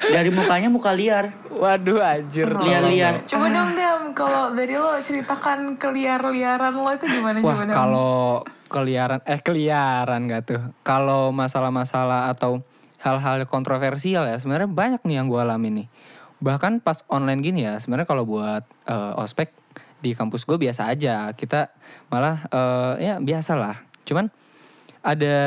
Dari 0.02 0.30
mukanya 0.34 0.70
muka 0.70 0.92
liar. 0.94 1.32
Waduh 1.50 2.02
anjir. 2.02 2.50
Liar-liar. 2.50 3.24
Coba 3.26 3.48
dong 3.50 3.72
Dam, 3.78 4.02
kalau 4.18 4.44
dari 4.54 4.76
lo 4.76 4.98
ceritakan 5.00 5.78
keliar-liaran 5.80 6.74
lo 6.76 6.92
itu 6.94 7.06
gimana 7.08 7.38
Wah 7.42 7.66
kalau 7.70 8.46
keliaran 8.72 9.20
eh 9.28 9.44
keliaran 9.44 10.32
gak 10.32 10.44
tuh 10.48 10.62
kalau 10.88 11.36
masalah-masalah 11.36 12.32
atau 12.32 12.64
hal-hal 13.04 13.44
kontroversial 13.44 14.24
ya 14.24 14.40
sebenarnya 14.40 14.72
banyak 14.72 15.02
nih 15.04 15.16
yang 15.20 15.28
gue 15.28 15.42
alami 15.44 15.70
nih 15.84 15.88
bahkan 16.40 16.80
pas 16.80 17.04
online 17.12 17.44
gini 17.44 17.68
ya 17.68 17.78
sebenarnya 17.84 18.08
kalau 18.08 18.24
buat 18.24 18.64
eh, 18.88 19.14
ospek 19.20 19.52
di 20.02 20.18
kampus 20.18 20.48
gue 20.48 20.58
biasa 20.58 20.90
aja 20.90 21.30
kita 21.36 21.70
malah 22.08 22.48
eh, 22.50 22.94
ya 23.12 23.14
biasa 23.20 23.60
lah 23.60 23.76
cuman 24.08 24.32
ada 25.02 25.38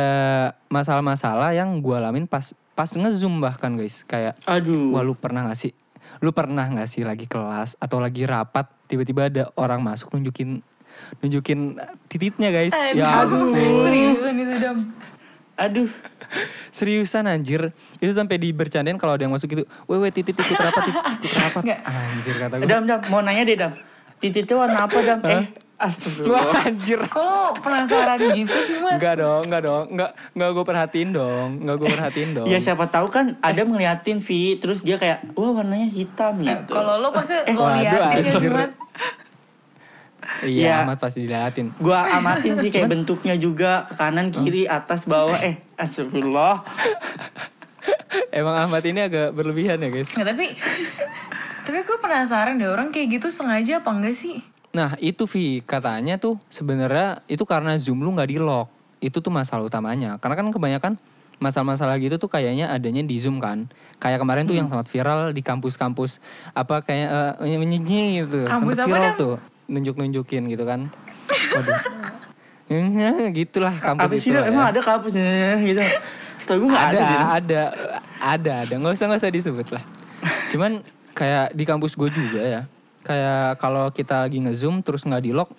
masalah-masalah 0.68 1.54
yang 1.54 1.78
gue 1.78 1.96
alamin 1.96 2.26
pas 2.26 2.52
pas 2.74 2.90
ngezoom 2.90 3.38
bahkan 3.38 3.74
guys 3.78 4.02
kayak 4.04 4.34
Aduh. 4.44 4.94
Wah 4.94 5.02
lu 5.06 5.14
pernah 5.14 5.46
gak 5.46 5.58
sih? 5.58 5.72
Lu 6.20 6.30
pernah 6.34 6.66
gak 6.66 6.90
sih 6.90 7.06
lagi 7.06 7.26
kelas 7.30 7.78
atau 7.78 8.02
lagi 8.02 8.26
rapat 8.26 8.66
tiba-tiba 8.90 9.30
ada 9.30 9.42
orang 9.54 9.80
masuk 9.80 10.14
nunjukin 10.14 10.60
nunjukin 11.22 11.78
titiknya 12.10 12.50
guys. 12.50 12.74
Ya 12.94 13.26
Aduh, 13.26 13.54
seriusan 13.82 14.34
itu 14.38 14.54
dam. 14.58 14.76
Aduh. 15.54 15.90
Seriusan 16.74 17.30
anjir. 17.30 17.70
Itu 18.02 18.10
sampai 18.10 18.42
dibercandain 18.42 18.98
kalau 18.98 19.14
ada 19.14 19.22
yang 19.22 19.34
masuk 19.34 19.54
gitu. 19.54 19.64
Wewe 19.86 20.10
titit 20.10 20.34
ikut 20.34 20.58
rapat 20.58 20.84
ikut 21.22 21.38
rapat. 21.38 21.62
Nggak. 21.62 21.80
Anjir 21.86 22.34
kata 22.42 22.54
gue. 22.58 22.66
Dam, 22.66 22.82
Dam, 22.90 23.00
mau 23.06 23.22
nanya 23.22 23.42
deh, 23.46 23.54
Dam. 23.54 23.72
Titiknya 24.18 24.54
warna 24.58 24.78
apa, 24.90 24.98
Dam? 24.98 25.18
Eh, 25.22 25.46
astagfirullah. 25.84 26.64
anjir. 26.64 26.98
Kok 27.00 27.20
lo 27.20 27.36
penasaran 27.58 28.16
gitu 28.18 28.56
sih, 28.60 28.76
Mat? 28.76 28.96
Enggak 28.96 29.14
dong, 29.18 29.42
enggak 29.44 29.62
dong. 29.62 29.84
Enggak 29.88 30.10
enggak 30.32 30.50
gue 30.50 30.64
perhatiin 30.64 31.10
dong. 31.10 31.48
Enggak 31.60 31.76
gue 31.76 31.88
perhatiin 31.90 32.30
dong. 32.32 32.46
Ya 32.46 32.58
siapa 32.58 32.84
tahu 32.86 33.06
kan 33.08 33.36
ada 33.38 33.60
ngeliatin 33.60 34.18
Vi, 34.18 34.56
terus 34.56 34.80
dia 34.80 34.96
kayak, 34.96 35.32
wah 35.32 35.52
warnanya 35.52 35.86
hitam 35.86 36.40
Eh, 36.40 36.48
gitu. 36.48 36.72
Kalau 36.72 36.98
lo 36.98 37.08
pasti 37.10 37.36
lo 37.48 37.62
waduh, 37.62 37.76
liatin 37.76 38.24
anjir. 38.26 38.50
Mat? 38.50 38.72
Iya, 40.40 40.64
Ya. 40.64 40.76
amat 40.82 40.98
pasti 40.98 41.20
diliatin. 41.20 41.68
Gua 41.76 42.00
amatin 42.10 42.56
sih 42.56 42.68
kayak 42.68 42.88
bentuknya 42.88 43.36
juga 43.36 43.84
ke 43.84 43.92
kanan, 43.92 44.32
kiri, 44.32 44.64
atas, 44.64 45.04
bawah. 45.04 45.36
Eh, 45.36 45.60
astagfirullah. 45.76 46.64
Emang 48.32 48.56
Ahmad 48.56 48.80
ini 48.82 48.98
agak 48.98 49.30
berlebihan 49.30 49.76
ya 49.78 49.90
guys. 49.90 50.08
Nggak, 50.08 50.26
tapi 50.26 50.46
tapi 51.60 51.78
gue 51.80 51.98
penasaran 51.98 52.56
deh 52.56 52.66
orang 52.66 52.88
kayak 52.88 53.18
gitu 53.18 53.28
sengaja 53.28 53.80
apa 53.80 53.90
enggak 53.90 54.16
sih? 54.16 54.40
Nah 54.74 54.98
itu 54.98 55.24
Vi. 55.30 55.62
Katanya 55.62 56.18
tuh 56.18 56.36
sebenarnya 56.50 57.22
itu 57.30 57.46
karena 57.46 57.78
Zoom 57.78 58.02
lu 58.02 58.10
nggak 58.12 58.28
di 58.28 58.38
lock 58.42 58.68
itu 58.98 59.22
tuh 59.22 59.30
masalah 59.30 59.64
utamanya. 59.64 60.18
Karena 60.18 60.34
kan 60.34 60.50
kebanyakan 60.50 60.92
masalah-masalah 61.38 61.98
gitu 62.02 62.18
tuh 62.18 62.30
kayaknya 62.30 62.68
adanya 62.74 63.06
di 63.06 63.16
Zoom 63.22 63.38
kan. 63.38 63.70
Kayak 64.02 64.26
kemarin 64.26 64.44
tuh 64.44 64.58
yang 64.58 64.66
sangat 64.66 64.90
viral 64.90 65.30
di 65.30 65.40
kampus-kampus 65.46 66.18
apa 66.52 66.82
kayak 66.82 67.38
eh 67.40 67.56
menyanyi 67.56 68.26
gitu. 68.26 68.44
Kampus 68.44 68.82
sempat 68.82 68.90
viral 68.90 69.14
tuh. 69.14 69.36
Nunjuk-nunjukin 69.70 70.42
gitu 70.50 70.64
kan. 70.66 70.90
Waduh. 71.30 71.80
Ya, 72.64 73.12
gitulah 73.38 73.76
kampus 73.78 74.08
Apa 74.10 74.14
sih, 74.18 74.32
itu 74.32 74.40
Dam? 74.40 74.50
Emang 74.50 74.66
ada 74.74 74.80
kampusnya 74.82 75.62
gitu? 75.62 75.84
Setahu 76.40 76.66
gue 76.66 76.68
nggak 76.74 76.86
ada 76.90 76.98
ada. 76.98 77.14
ada 77.38 77.62
ada 78.18 78.52
ada. 78.66 78.74
Nggak 78.74 78.92
usah 78.98 79.06
nggak 79.06 79.20
usah 79.22 79.30
disebut 79.30 79.68
lah. 79.70 79.84
Cuman 80.50 80.82
kayak 81.14 81.54
di 81.54 81.62
kampus 81.62 81.94
gue 81.94 82.10
juga 82.10 82.42
ya 82.42 82.62
kayak 83.04 83.60
kalau 83.60 83.92
kita 83.92 84.24
lagi 84.24 84.40
ngezoom 84.40 84.80
terus 84.80 85.04
nggak 85.04 85.22
di 85.22 85.36
lock 85.36 85.52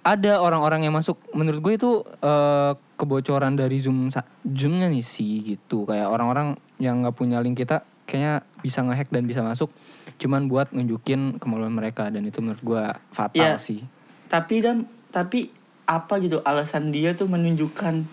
ada 0.00 0.40
orang-orang 0.40 0.88
yang 0.88 0.96
masuk 0.96 1.20
menurut 1.32 1.60
gue 1.62 1.74
itu 1.76 1.90
eh, 2.20 2.72
kebocoran 2.98 3.54
dari 3.54 3.78
zoom 3.80 4.10
zoomnya 4.44 4.90
nih 4.90 5.04
sih 5.04 5.56
gitu 5.56 5.86
kayak 5.86 6.10
orang-orang 6.10 6.58
yang 6.82 7.00
nggak 7.00 7.16
punya 7.16 7.38
link 7.40 7.56
kita 7.56 7.86
kayaknya 8.04 8.42
bisa 8.60 8.82
ngehack 8.82 9.08
dan 9.14 9.24
bisa 9.24 9.40
masuk 9.40 9.70
cuman 10.18 10.50
buat 10.50 10.74
nunjukin 10.74 11.38
kemaluan 11.38 11.72
mereka 11.72 12.10
dan 12.10 12.26
itu 12.26 12.42
menurut 12.42 12.60
gue 12.60 12.84
fatal 13.14 13.56
Ya. 13.56 13.56
sih 13.56 13.86
Tapi 14.30 14.62
Dam, 14.62 14.86
tapi 15.10 15.50
apa 15.90 16.22
gitu 16.22 16.38
alasan 16.46 16.94
dia 16.94 17.18
tuh 17.18 17.26
menunjukkan 17.26 18.06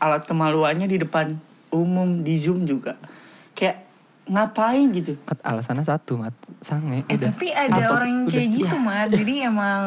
alat 0.00 0.24
kemaluannya 0.24 0.88
di 0.88 0.96
depan 0.96 1.36
umum 1.68 2.24
di 2.24 2.40
Zoom 2.40 2.64
juga. 2.64 2.96
Kayak 3.52 3.84
ngapain 4.24 4.86
gitu? 4.92 5.18
Mat, 5.22 5.38
alasannya 5.42 5.82
satu 5.82 6.14
mat 6.14 6.30
sange 6.58 7.02
Eh 7.06 7.16
udah 7.16 7.30
tapi 7.30 7.50
ada 7.50 7.82
Apa? 7.82 7.92
orang 7.92 8.08
yang 8.08 8.22
Udah. 8.24 8.32
kayak 8.32 8.48
gitu, 8.50 8.76
Mat. 8.78 9.08
Jadi 9.08 9.34
emang 9.50 9.80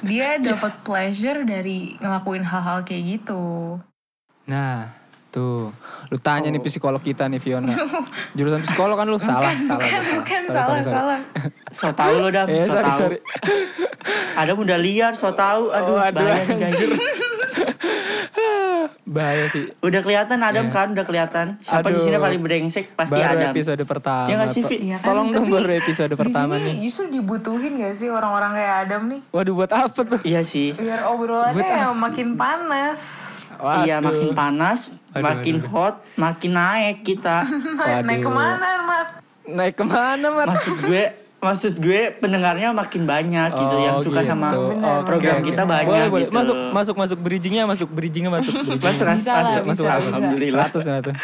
dia 0.00 0.36
dapat 0.36 0.72
pleasure 0.80 1.42
dari 1.42 1.94
ngelakuin 1.96 2.42
hal-hal 2.42 2.82
kayak 2.82 3.02
gitu. 3.16 3.76
Nah, 4.44 4.90
tuh. 5.28 5.70
Lu 6.08 6.18
tanya 6.18 6.50
nih 6.50 6.58
Oh. 6.58 6.66
psikolog 6.66 6.98
kita 6.98 7.24
nih 7.24 7.38
Fiona. 7.38 7.70
Jurusan 8.36 8.62
psikolog 8.62 8.98
kan 8.98 9.06
lu 9.06 9.16
salah, 9.16 9.54
salah. 9.54 9.78
Bukan, 9.78 9.86
salah. 10.02 10.14
bukan, 10.16 10.40
salah, 10.42 10.66
sorry, 10.66 10.82
sorry. 10.82 10.90
salah. 10.90 11.20
So 11.70 11.86
tau 11.94 12.14
lo 12.16 12.28
Dam, 12.28 12.50
Eh, 12.50 12.66
so 12.66 12.74
sorry, 12.74 12.82
tau. 12.82 12.98
sorry. 12.98 13.18
Ada 14.34 14.50
udah 14.52 14.78
liar, 14.78 15.12
so 15.14 15.30
tau. 15.30 15.70
Aduh, 15.70 15.94
Oh, 15.94 16.02
aduh, 16.02 16.18
bahaya 16.18 16.42
nih 16.44 16.56
guys. 16.58 16.80
Bahaya 19.10 19.50
sih. 19.50 19.66
Udah 19.80 20.00
kelihatan 20.00 20.38
Adam 20.38 20.64
Iya. 20.64 20.72
kan, 20.72 20.86
udah 20.90 21.02
kelihatan. 21.02 21.46
Siapa 21.58 21.82
di 21.84 21.98
Aduh. 21.98 22.04
sini 22.04 22.16
paling 22.16 22.40
brengsek 22.40 22.94
pasti 22.94 23.18
baru 23.18 23.26
Adam. 23.34 23.50
episode 23.50 23.82
pertama. 23.82 24.30
Ya 24.30 24.34
nggak 24.36 24.50
sih, 24.50 24.62
Pak. 24.62 24.70
Fi? 24.70 24.76
Iya 24.80 24.96
kan? 24.96 25.06
Tolong 25.10 25.28
dong 25.30 25.46
baru 25.50 25.72
episode 25.74 26.08
di 26.08 26.16
pertama 26.16 26.54
sini 26.54 26.64
nih. 26.64 26.74
Justru 26.80 27.04
dibutuhin 27.10 27.72
gak 27.76 27.94
sih 27.96 28.06
orang-orang 28.06 28.50
kayak 28.54 28.74
Adam 28.80 29.02
nih? 29.08 29.20
Waduh 29.28 29.54
buat 29.56 29.72
apa 29.72 30.00
tuh? 30.00 30.20
Iya 30.22 30.40
sih. 30.42 30.68
Biar 30.72 31.02
obrolannya 31.04 31.58
yang 31.58 31.92
makin 31.92 32.28
panas. 32.34 33.00
Waduh. 33.52 33.82
Iya 33.82 33.96
makin 33.98 34.28
panas, 34.30 34.78
Aduh, 35.10 35.24
makin 35.26 35.54
aduh, 35.54 35.66
aduh. 35.66 35.72
hot, 35.74 35.94
makin 36.14 36.50
naik 36.54 36.98
kita. 37.02 37.36
Naik 38.06 38.06
Waduh. 38.06 38.22
ke 38.22 38.30
mana, 38.30 38.68
Mat? 38.80 39.08
Naik 39.44 39.74
ke 39.74 39.84
mana, 39.84 40.26
Mat? 40.32 40.46
maksud 40.48 40.76
gue, 40.82 41.04
maksud 41.40 41.76
gue 41.76 42.12
pendengarnya 42.14 42.70
makin 42.70 43.02
banyak 43.02 43.50
gitu 43.50 43.76
yang 43.76 43.96
Oh, 43.96 44.02
suka 44.02 44.20
sama 44.20 44.52
gitu. 44.52 44.76
Benar, 44.76 45.02
program 45.02 45.36
oke, 45.36 45.46
kita 45.46 45.62
oke. 45.62 45.70
banyak 45.70 45.86
boleh, 45.86 46.08
boleh. 46.08 46.22
gitu. 46.22 46.32
Masuk, 46.32 46.56
masuk, 46.70 46.96
masuk 46.96 47.18
bridgingnya, 47.18 47.64
masuk 47.64 47.88
bridgingnya, 47.88 48.30
masuk. 48.30 48.54
bridgingnya. 48.60 48.84
Masuk, 48.84 49.06
Bisa 49.08 49.32
masuk, 49.34 49.64
masuk, 49.64 49.84
bisa. 49.84 49.90
alhamdulillah. 49.90 50.66
Ratus 50.66 50.84
lah 50.84 51.00
tuh. 51.00 51.14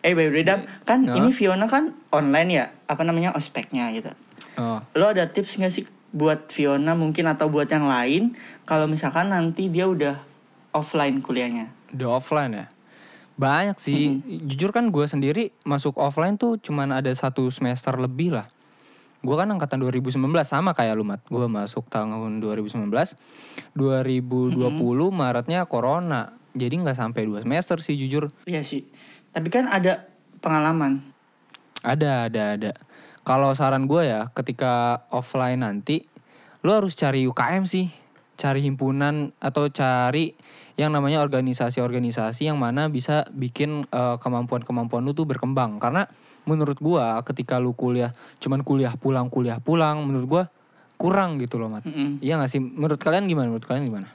Eh, 0.00 0.12
by 0.12 0.24
the 0.26 0.32
way, 0.32 0.44
Dam, 0.44 0.60
kan 0.82 1.00
Ya. 1.02 1.12
ini 1.14 1.28
Fiona 1.30 1.64
kan 1.64 1.92
online 2.08 2.50
ya, 2.50 2.64
apa 2.86 3.04
namanya 3.04 3.32
ospeknya 3.32 3.92
gitu. 3.92 4.08
Oh, 4.56 4.80
Lo 4.94 5.08
ada 5.08 5.24
tips 5.24 5.56
gak 5.56 5.68
sih 5.70 5.84
buat 6.10 6.48
Fiona 6.48 6.92
mungkin 6.92 7.24
atau 7.24 7.46
buat 7.46 7.66
yang 7.66 7.84
lain 7.84 8.32
kalau 8.62 8.84
misalkan 8.84 9.28
nanti 9.28 9.68
dia 9.68 9.84
udah 9.84 10.20
offline 10.70 11.20
kuliahnya? 11.20 11.72
udah 11.90 12.08
offline 12.14 12.52
ya. 12.54 12.66
Banyak 13.34 13.76
sih. 13.76 14.20
Jujur 14.44 14.70
kan 14.70 14.88
gue 14.88 15.04
sendiri 15.04 15.50
masuk 15.62 15.96
offline 15.96 16.36
tuh 16.36 16.54
cuman 16.56 16.92
ada 16.94 17.08
satu 17.10 17.48
semester 17.48 17.92
lebih 17.94 18.30
lah. 18.32 18.46
Gue 19.20 19.36
kan 19.36 19.52
angkatan 19.52 19.84
2019 19.84 20.16
sama 20.48 20.72
kayak 20.72 20.96
lu 20.96 21.04
Mat. 21.04 21.20
Gue 21.28 21.44
masuk 21.44 21.92
tahun 21.92 22.40
2019. 22.40 22.88
2020 23.76 24.56
Maretnya 25.12 25.68
corona. 25.68 26.32
Jadi 26.56 26.74
nggak 26.80 26.96
sampai 26.98 27.28
dua 27.28 27.44
semester 27.44 27.78
sih 27.84 27.94
jujur. 28.00 28.32
Iya 28.48 28.64
sih. 28.64 28.88
Tapi 29.30 29.48
kan 29.52 29.68
ada 29.68 30.08
pengalaman. 30.40 31.04
Ada, 31.84 32.32
ada, 32.32 32.42
ada. 32.56 32.72
Kalau 33.20 33.52
saran 33.52 33.84
gue 33.84 34.08
ya, 34.08 34.32
ketika 34.32 35.04
offline 35.12 35.60
nanti, 35.60 36.08
lu 36.64 36.72
harus 36.72 36.96
cari 36.96 37.28
UKM 37.28 37.68
sih. 37.68 37.92
Cari 38.40 38.64
himpunan 38.64 39.36
atau 39.36 39.68
cari 39.68 40.32
yang 40.80 40.96
namanya 40.96 41.20
organisasi-organisasi 41.20 42.48
yang 42.48 42.56
mana 42.56 42.88
bisa 42.88 43.28
bikin 43.36 43.84
eh, 43.84 44.16
kemampuan-kemampuan 44.16 45.04
lu 45.04 45.12
tuh 45.12 45.28
berkembang. 45.28 45.76
Karena 45.76 46.08
menurut 46.48 46.80
gua 46.80 47.20
ketika 47.20 47.60
lu 47.60 47.76
kuliah, 47.76 48.16
cuman 48.40 48.64
kuliah 48.64 48.96
pulang, 48.96 49.28
kuliah 49.28 49.60
pulang, 49.60 50.00
menurut 50.08 50.24
gua 50.24 50.42
kurang 50.96 51.36
gitu 51.36 51.60
loh, 51.60 51.68
Mat. 51.68 51.84
Mm-mm. 51.84 52.20
Iya 52.20 52.36
gak 52.36 52.48
sih? 52.48 52.60
Menurut 52.60 52.96
kalian 52.96 53.24
gimana? 53.24 53.48
Menurut 53.52 53.64
kalian 53.64 53.88
gimana? 53.88 54.08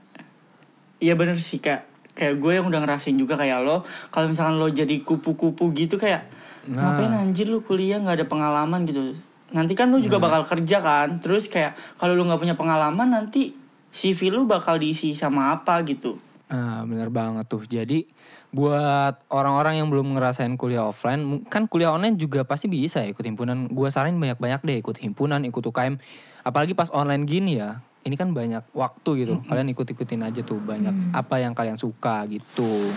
Iya 0.96 1.18
bener 1.20 1.36
sih 1.42 1.60
kak 1.60 1.84
Kayak 2.16 2.40
gue 2.40 2.52
yang 2.56 2.66
udah 2.72 2.80
ngerasain 2.80 3.18
juga 3.20 3.36
kayak 3.36 3.68
lo 3.68 3.84
Kalau 4.08 4.32
misalkan 4.32 4.56
lo 4.56 4.72
jadi 4.72 5.04
kupu-kupu 5.04 5.76
gitu 5.76 6.00
kayak 6.00 6.30
Nah. 6.66 6.98
Ngapain 6.98 7.14
anjir 7.14 7.46
lu 7.46 7.62
kuliah 7.62 8.00
gak 8.02 8.22
ada 8.22 8.26
pengalaman 8.26 8.88
gitu 8.88 9.14
Nanti 9.52 9.74
kan 9.76 9.92
lu 9.92 10.00
juga 10.00 10.18
Nah. 10.18 10.30
bakal 10.30 10.42
kerja 10.56 10.78
kan 10.80 11.20
Terus 11.20 11.52
kayak 11.52 11.76
kalau 12.00 12.16
lu 12.16 12.24
gak 12.26 12.40
punya 12.40 12.56
pengalaman 12.56 13.12
nanti 13.12 13.54
CV 13.96 14.28
lu 14.28 14.44
bakal 14.44 14.76
diisi 14.76 15.16
sama 15.16 15.56
apa 15.56 15.80
gitu 15.88 16.20
Nah, 16.46 16.86
bener 16.86 17.10
banget 17.10 17.46
tuh. 17.50 17.66
Jadi 17.66 18.06
buat 18.54 19.18
orang-orang 19.34 19.82
yang 19.82 19.90
belum 19.90 20.14
ngerasain 20.16 20.54
kuliah 20.56 20.86
offline, 20.86 21.42
kan 21.50 21.66
kuliah 21.66 21.92
online 21.92 22.16
juga 22.16 22.46
pasti 22.46 22.70
bisa 22.70 23.02
ya 23.02 23.10
ikut 23.10 23.26
himpunan. 23.26 23.66
Gua 23.74 23.90
saranin 23.90 24.22
banyak-banyak 24.22 24.62
deh 24.62 24.78
ikut 24.80 24.98
himpunan, 25.02 25.42
ikut 25.44 25.64
UKM. 25.66 25.98
Apalagi 26.46 26.78
pas 26.78 26.94
online 26.94 27.26
gini 27.26 27.58
ya. 27.58 27.82
Ini 28.06 28.14
kan 28.14 28.38
banyak 28.38 28.70
waktu 28.78 29.26
gitu. 29.26 29.42
Kalian 29.50 29.74
ikut-ikutin 29.74 30.22
aja 30.22 30.46
tuh 30.46 30.62
banyak 30.62 30.94
apa 31.10 31.42
yang 31.42 31.58
kalian 31.58 31.82
suka 31.82 32.22
gitu. 32.30 32.94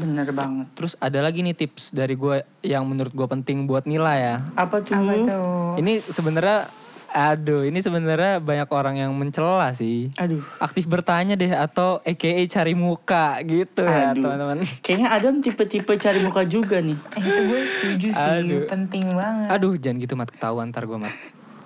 Bener 0.00 0.32
banget 0.32 0.70
Terus 0.72 0.96
ada 0.96 1.20
lagi 1.20 1.44
nih 1.44 1.52
tips 1.52 1.92
dari 1.92 2.16
gue 2.16 2.40
yang 2.64 2.88
menurut 2.88 3.12
gue 3.12 3.28
penting 3.28 3.68
buat 3.68 3.84
nilai 3.84 4.16
ya. 4.16 4.36
Apa 4.56 4.80
tuh? 4.80 4.96
Apa 4.96 5.12
tuh? 5.28 5.76
Ini 5.76 6.00
sebenarnya 6.00 6.72
aduh, 7.12 7.62
ini 7.62 7.78
sebenarnya 7.78 8.38
banyak 8.38 8.68
orang 8.68 8.94
yang 8.96 9.10
mencela 9.10 9.70
sih. 9.70 10.14
Aduh 10.14 10.40
Aktif 10.56 10.84
bertanya 10.84 11.34
deh 11.34 11.50
atau 11.50 11.98
AKA 12.00 12.46
cari 12.48 12.72
muka 12.72 13.38
gitu 13.42 13.82
ya, 13.82 14.10
Aduh. 14.10 14.22
teman-teman. 14.24 14.58
Kayaknya 14.80 15.08
Adam 15.10 15.34
tipe-tipe 15.38 15.92
cari 15.92 16.18
muka 16.18 16.42
juga 16.42 16.78
nih 16.78 16.94
Eh, 17.12 17.22
itu 17.22 17.40
gue 17.44 17.60
setuju 17.66 18.08
sih, 18.10 18.30
Aduh. 18.38 18.64
penting 18.64 19.04
banget. 19.10 19.48
Aduh, 19.50 19.74
jangan 19.74 19.98
gitu 19.98 20.14
mat 20.14 20.28
ketahuan 20.28 20.70
ntar 20.70 20.84
gue 20.84 20.96
mat. 20.96 21.10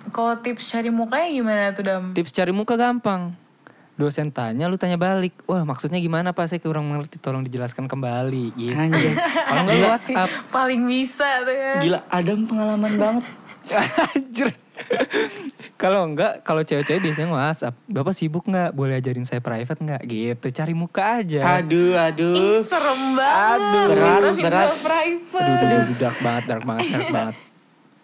Kalau 0.07 0.37
tips 0.37 0.65
cari 0.67 0.89
mukanya 0.89 1.29
gimana 1.31 1.63
tuh, 1.71 1.83
Dam? 1.83 2.03
Tips 2.11 2.29
cari 2.29 2.49
muka 2.49 2.73
gampang. 2.73 3.33
dosen 3.95 4.27
tanya 4.27 4.67
lu 4.67 4.75
tanya 4.75 4.99
balik 4.99 5.31
wah 5.45 5.63
maksudnya 5.63 6.03
gimana 6.03 6.29
pak 6.29 6.51
saya 6.51 6.59
kurang 6.59 6.83
mengerti 6.83 7.15
tolong 7.15 7.47
dijelaskan 7.47 7.87
kembali 7.87 8.51
gitu 8.51 8.75
Anjir. 8.75 9.15
kalau 9.47 9.63
nggak 9.63 9.87
WhatsApp 9.87 10.27
Paling 10.51 10.83
bisa 10.83 11.23
tuh 11.41 11.55
ya. 11.55 11.73
Gila, 11.79 11.99
Adam 12.09 12.43
pengalaman 12.43 12.91
banget. 12.91 13.23
Anjir. 14.11 14.51
kalau 15.81 16.07
enggak, 16.07 16.43
kalau 16.43 16.61
cewek-cewek 16.63 17.01
biasanya 17.01 17.29
WhatsApp. 17.31 17.75
Bapak 17.87 18.13
sibuk 18.15 18.45
nggak? 18.47 18.71
Boleh 18.75 18.99
ajarin 18.99 19.25
saya 19.27 19.41
private 19.41 19.79
nggak? 19.81 20.01
Gitu, 20.05 20.47
cari 20.51 20.73
muka 20.75 21.23
aja. 21.23 21.61
Aduh, 21.61 21.95
aduh. 21.95 22.35
Ih, 22.35 22.61
serem 22.63 23.01
banget. 23.15 23.59
Aduh, 23.59 23.85
berat, 23.91 24.35
berat. 24.39 24.69
private. 24.79 25.43
Aduh, 25.43 25.55
aduh, 25.55 25.77
aduh, 25.81 25.95
dark 25.99 26.17
banget, 26.21 26.43
dark 26.47 26.63
banget, 26.63 26.85
dark 26.91 27.09
banget. 27.11 27.35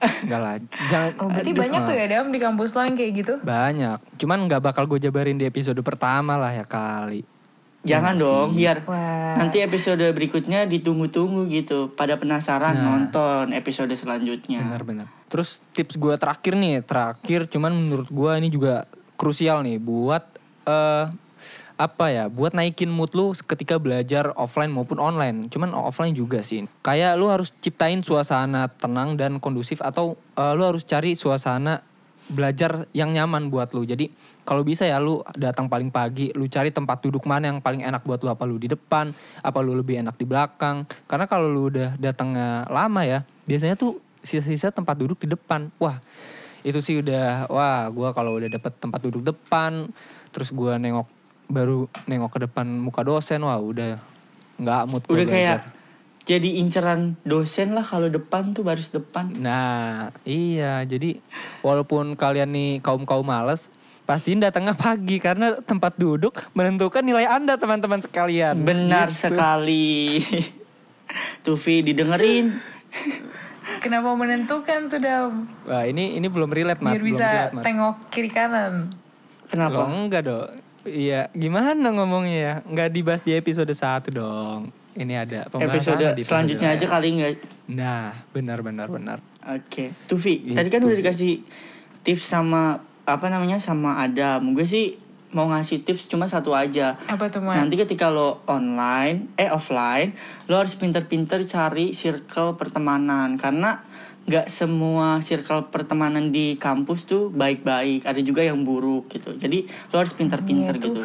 Enggak 0.25 0.39
lah, 0.41 0.55
jangan. 0.89 1.11
Oh, 1.21 1.27
berarti 1.29 1.51
aduh, 1.53 1.61
banyak 1.61 1.81
tuh 1.85 1.95
ya 1.95 2.05
Dam 2.09 2.27
di 2.33 2.39
kampus 2.41 2.73
yang 2.73 2.97
kayak 2.97 3.11
gitu? 3.21 3.33
Banyak. 3.45 3.97
Cuman 4.17 4.49
nggak 4.49 4.61
bakal 4.65 4.83
gue 4.89 4.97
jabarin 4.97 5.37
di 5.37 5.45
episode 5.45 5.77
pertama 5.85 6.41
lah 6.41 6.49
ya 6.49 6.65
kali. 6.65 7.21
Jangan 7.81 8.13
dong, 8.13 8.53
biar 8.53 8.85
Wah. 8.85 9.41
nanti 9.41 9.57
episode 9.65 10.05
berikutnya 10.13 10.69
ditunggu-tunggu 10.69 11.50
gitu. 11.50 11.89
Pada 11.97 12.13
penasaran 12.13 12.77
Nah. 12.77 12.85
nonton 12.85 13.57
episode 13.57 13.89
selanjutnya. 13.97 14.61
Benar-benar. 14.61 15.09
Terus 15.25 15.65
tips 15.73 15.97
gue 15.97 16.13
terakhir 16.13 16.53
nih, 16.53 16.85
terakhir 16.85 17.50
cuman 17.50 17.73
menurut 17.73 18.05
gue 18.13 18.31
ini 18.38 18.53
juga 18.53 18.85
krusial 19.17 19.65
nih 19.65 19.81
buat 19.81 20.23
eh 20.69 21.09
apa 21.81 22.13
ya, 22.13 22.29
buat 22.29 22.53
naikin 22.53 22.93
mood 22.93 23.17
lu 23.17 23.33
ketika 23.33 23.81
belajar 23.81 24.29
offline 24.38 24.69
maupun 24.69 25.01
online. 25.01 25.50
Cuman 25.50 25.73
offline 25.73 26.13
juga 26.13 26.45
sih. 26.45 26.69
Kayak 26.85 27.17
lu 27.17 27.33
harus 27.33 27.50
ciptain 27.57 28.05
suasana 28.05 28.69
tenang 28.69 29.17
dan 29.17 29.41
kondusif 29.41 29.81
atau 29.81 30.13
eh, 30.38 30.53
lu 30.53 30.61
harus 30.61 30.85
cari 30.85 31.17
suasana 31.17 31.81
belajar 32.29 32.85
yang 32.93 33.17
nyaman 33.17 33.50
buat 33.50 33.73
lu. 33.73 33.81
Jadi 33.81 34.13
kalau 34.41 34.65
bisa 34.65 34.83
ya 34.89 34.98
lu 34.98 35.21
datang 35.38 35.69
paling 35.69 35.93
pagi, 35.93 36.33
lu 36.33 36.50
cari 36.50 36.74
tempat 36.74 37.01
duduk 37.01 37.29
mana 37.29 37.53
yang 37.53 37.60
paling 37.62 37.86
enak 37.86 38.01
buat 38.01 38.21
lu. 38.25 38.29
Apa 38.33 38.43
lu 38.50 38.57
di 38.57 38.67
depan, 38.67 39.13
apa 39.41 39.57
lu 39.62 39.77
lebih 39.77 40.01
enak 40.01 40.17
di 40.17 40.25
belakang. 40.25 40.89
Karena 41.05 41.25
kalau 41.29 41.48
lu 41.48 41.69
udah 41.69 41.95
datangnya 41.98 42.65
lama 42.67 43.01
ya, 43.05 43.21
biasanya 43.45 43.77
tuh 43.77 44.01
sisa-sisa 44.25 44.74
tempat 44.74 44.98
duduk 44.98 45.21
di 45.21 45.29
depan. 45.33 45.69
Wah, 45.77 46.01
itu 46.65 46.81
sih 46.81 47.01
udah 47.01 47.50
wah 47.50 47.86
gua 47.93 48.13
kalau 48.13 48.38
udah 48.38 48.50
dapet 48.50 48.74
tempat 48.81 49.00
duduk 49.05 49.21
depan, 49.21 49.89
terus 50.33 50.50
gua 50.50 50.81
nengok 50.81 51.10
baru 51.51 51.86
nengok 52.07 52.31
ke 52.38 52.39
depan 52.50 52.65
muka 52.65 53.05
dosen, 53.05 53.45
wah 53.45 53.60
udah 53.60 54.01
nggak 54.62 54.81
mood 54.89 55.01
Udah 55.10 55.25
kayak 55.25 55.60
jadi 56.21 56.62
inceran 56.62 57.17
dosen 57.25 57.74
lah 57.74 57.81
kalau 57.81 58.05
depan 58.05 58.53
tuh 58.53 58.62
baris 58.62 58.93
depan. 58.93 59.33
Nah, 59.41 60.13
iya. 60.21 60.86
Jadi 60.86 61.17
walaupun 61.65 62.13
kalian 62.13 62.53
nih 62.53 62.71
kaum-kaum 62.86 63.25
males, 63.25 63.74
pastiin 64.03 64.39
datangnya 64.39 64.74
pagi 64.74 65.17
karena 65.17 65.55
tempat 65.58 65.96
duduk 65.96 66.36
menentukan 66.51 67.00
nilai 67.00 67.25
Anda 67.25 67.55
teman-teman 67.55 68.00
sekalian. 68.00 68.60
Benar 68.60 69.08
Gitu. 69.08 69.29
sekali. 69.29 70.20
Tufi 71.43 71.81
didengerin. 71.81 72.60
Kenapa 73.79 74.13
menentukan 74.13 74.88
tuh 74.88 75.00
Dam? 75.00 75.48
Wah, 75.63 75.84
ini 75.84 76.15
ini 76.15 76.27
belum 76.27 76.48
relate, 76.48 76.79
Mat. 76.79 76.91
Biar 76.91 77.00
Belum 77.00 77.10
bisa 77.10 77.25
relate, 77.25 77.53
Mat. 77.53 77.63
tengok 77.63 77.96
kiri 78.10 78.29
kanan. 78.29 78.74
Kenapa? 79.48 79.84
Loh, 79.84 79.89
enggak 79.89 80.22
dong. 80.24 80.48
Iya, 80.81 81.29
gimana 81.31 81.89
ngomongnya 81.89 82.38
ya? 82.38 82.53
Enggak 82.63 82.89
dibahas 82.89 83.22
di 83.22 83.31
episode 83.31 83.70
1 83.70 84.10
dong. 84.10 84.70
Ini 84.91 85.13
ada 85.15 85.39
pembahasan 85.48 85.72
Episode 85.72 86.08
di 86.13 86.22
selanjutnya 86.22 86.70
aja 86.70 86.84
kali 86.86 87.08
nggak? 87.15 87.34
Nah, 87.72 88.12
benar 88.29 88.60
benar 88.60 88.88
benar. 88.88 89.17
Oke, 89.48 89.96
Tufi. 90.03 90.51
Tadi 90.51 90.67
Gitu 90.67 90.67
kan 90.70 90.81
udah 90.84 90.91
sih. 90.91 91.01
dikasih 91.01 91.34
tips 92.01 92.25
sama 92.27 92.84
apa 93.18 93.27
namanya 93.27 93.60
sama 93.60 94.00
Adam. 94.00 94.56
Gue 94.56 94.63
sih 94.63 94.96
mau 95.32 95.48
ngasih 95.48 95.88
tips 95.88 96.12
cuma 96.12 96.27
satu 96.27 96.51
aja. 96.51 97.00
Apa 97.08 97.32
tuh 97.32 97.39
Man? 97.44 97.56
Nanti 97.56 97.80
ketika 97.80 98.12
lo 98.12 98.44
online, 98.48 99.32
eh 99.39 99.48
offline, 99.48 100.12
lo 100.51 100.60
harus 100.60 100.75
pinter-pinter 100.75 101.44
cari 101.48 101.96
circle 101.96 102.60
pertemanan 102.60 103.39
karena 103.39 103.84
nggak 104.22 104.48
semua 104.51 105.17
circle 105.24 105.74
pertemanan 105.74 106.30
di 106.30 106.60
kampus 106.60 107.08
tuh 107.08 107.32
baik-baik. 107.32 108.06
Ada 108.06 108.21
juga 108.21 108.43
yang 108.45 108.62
buruk 108.62 109.10
gitu. 109.12 109.34
Jadi 109.39 109.65
lo 109.91 109.95
harus 109.97 110.13
pinter-pinter 110.13 110.78
tuh. 110.78 110.93
gitu. 111.00 111.04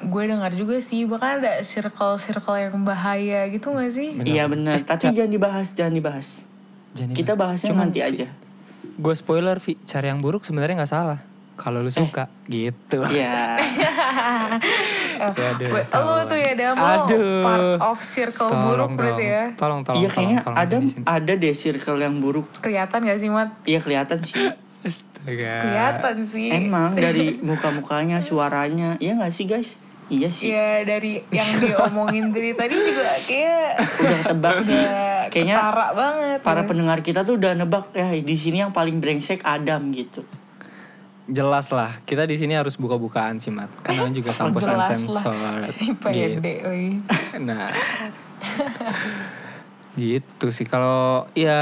Gue 0.00 0.24
dengar 0.24 0.48
juga 0.56 0.80
sih, 0.80 1.04
bahkan 1.04 1.44
ada 1.44 1.60
circle-circle 1.60 2.56
yang 2.56 2.88
bahaya 2.88 3.44
gitu 3.52 3.76
gak 3.76 3.92
sih? 3.92 4.16
Iya 4.24 4.48
benar. 4.48 4.80
Eh, 4.80 4.84
Tapi 4.88 5.12
jangan 5.12 5.28
dibahas, 5.28 5.66
jangan 5.76 5.92
dibahas. 5.92 6.28
Jangan 6.96 7.12
Kita 7.12 7.32
bahasnya 7.36 7.70
Cuman, 7.76 7.92
nanti 7.92 8.00
aja. 8.00 8.26
Gue 9.00 9.14
spoiler, 9.14 9.56
Vi. 9.56 9.80
Cari 9.80 10.06
yang 10.06 10.20
buruk 10.20 10.44
sebenarnya 10.44 10.76
nggak 10.78 10.92
salah. 10.92 11.18
Kalau 11.56 11.80
lu 11.80 11.88
suka, 11.90 12.28
gitu. 12.46 13.00
Iya. 13.06 13.56
Ya, 15.20 15.52
Gue- 15.52 15.84
Lo 15.92 16.24
tuh 16.24 16.32
ya 16.34 16.52
Dam, 16.54 16.72
lo 16.74 17.04
Aduh. 17.04 17.44
part 17.44 17.68
of 17.82 18.00
circle 18.00 18.48
buruk 18.48 18.96
berarti 18.96 19.20
ya? 19.22 19.44
Tolong, 19.52 19.84
tolong, 19.84 20.00
Iya 20.00 20.08
tolong, 20.08 20.16
kayaknya 20.16 20.38
tolong, 20.40 20.84
sini. 20.88 21.04
ada 21.04 21.32
deh 21.34 21.52
circle 21.54 21.98
yang 21.98 22.16
buruk. 22.18 22.48
Kelihatan 22.58 23.04
gak 23.04 23.18
sih 23.18 23.28
Mat? 23.28 23.52
Iya 23.62 23.80
kelihatan 23.80 24.18
sih. 24.18 24.48
Astaga. 24.80 25.54
Kelihatan 25.60 26.16
sih. 26.24 26.48
Emang 26.48 26.96
dari 26.96 27.36
muka-mukanya, 27.38 28.24
suaranya, 28.24 28.96
iya 28.96 29.12
gak 29.14 29.28
sih 29.28 29.44
guys? 29.44 29.76
Iya 30.10 30.26
sih. 30.26 30.50
Iya 30.50 30.82
dari 30.82 31.22
yang 31.30 31.46
diomongin 31.56 32.28
dari 32.28 32.50
tadi 32.58 32.74
juga 32.76 33.06
kayak 33.22 33.70
Udah 33.78 34.18
ketebak 34.20 34.54
sih. 34.60 34.74
udah 34.74 35.30
Kayaknya 35.30 35.56
ketara 35.56 35.86
banget. 35.94 36.38
para 36.42 36.60
ya. 36.60 36.66
pendengar 36.66 36.98
kita 37.00 37.20
tuh 37.22 37.38
udah 37.38 37.52
nebak 37.54 37.94
ya 37.94 38.10
di 38.12 38.34
sini 38.34 38.58
yang 38.58 38.74
paling 38.74 38.98
brengsek 38.98 39.40
Adam 39.40 39.94
gitu. 39.94 40.26
Jelas 41.24 41.70
lah, 41.70 42.02
kita 42.02 42.26
di 42.26 42.34
sini 42.34 42.58
harus 42.58 42.74
buka-bukaan 42.74 43.38
sih, 43.38 43.54
Mat. 43.54 43.70
Karena 43.80 44.10
juga 44.10 44.34
Oh, 44.34 44.50
kampus 44.50 44.66
jelas 44.66 44.90
unsensor. 44.90 45.30
lah 45.30 45.62
si 45.62 45.94
Gitu. 45.94 46.42
Nah, 47.46 47.70
gitu 49.94 50.46
sih. 50.50 50.66
Kalau 50.66 51.30
ya 51.32 51.60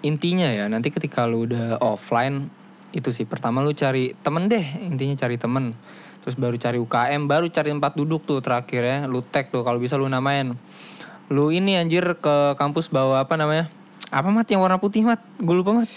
intinya 0.00 0.46
ya 0.46 0.66
nanti 0.66 0.90
ketika 0.90 1.26
lu 1.26 1.46
udah 1.46 1.78
offline 1.80 2.46
itu 2.92 3.08
sih 3.08 3.24
pertama 3.24 3.58
lu 3.58 3.72
cari 3.72 4.12
temen 4.20 4.46
deh 4.46 4.62
intinya 4.78 5.16
cari 5.16 5.34
temen 5.34 5.72
terus 6.22 6.34
baru 6.34 6.54
cari 6.54 6.78
UKM 6.78 7.26
baru 7.26 7.46
cari 7.46 7.70
tempat 7.70 7.92
duduk 7.92 8.22
tuh 8.22 8.38
terakhir 8.38 8.82
ya 8.82 8.98
lu 9.04 9.20
tag 9.20 9.50
tuh 9.50 9.60
kalau 9.60 9.76
bisa 9.76 9.94
lu 9.94 10.06
namain 10.06 10.54
lu 11.26 11.50
ini 11.50 11.74
anjir 11.74 12.14
ke 12.14 12.36
kampus 12.54 12.86
bawa 12.86 13.20
apa 13.20 13.34
namanya 13.34 13.66
apa 14.08 14.28
mat 14.28 14.46
yang 14.46 14.60
warna 14.60 14.76
putih 14.76 15.02
mat 15.02 15.18
gue 15.36 15.50
lupa 15.52 15.74
mat 15.74 15.90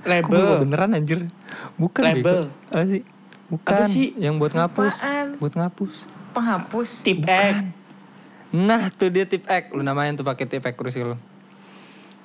Label. 0.00 0.64
beneran 0.64 0.90
anjir 0.92 1.28
bukan 1.76 2.02
Label. 2.02 2.48
bego. 2.48 2.50
apa 2.68 2.84
sih 2.84 3.02
bukan 3.46 3.72
Apa 3.76 3.84
sih? 3.86 4.08
yang 4.16 4.34
buat 4.36 4.50
ngapus 4.50 4.94
Apaan? 4.96 5.28
buat 5.36 5.54
ngapus 5.54 5.94
Penghapus. 6.30 6.90
Tip 7.02 7.26
X. 7.26 7.54
Nah 8.52 8.86
tuh 8.88 9.10
dia 9.10 9.26
tip 9.26 9.42
X 9.42 9.70
Lu 9.70 9.82
namain 9.82 10.14
tuh 10.14 10.22
pakai 10.22 10.46
tip 10.46 10.62
X 10.62 10.74
kursi 10.74 11.02
lu 11.02 11.18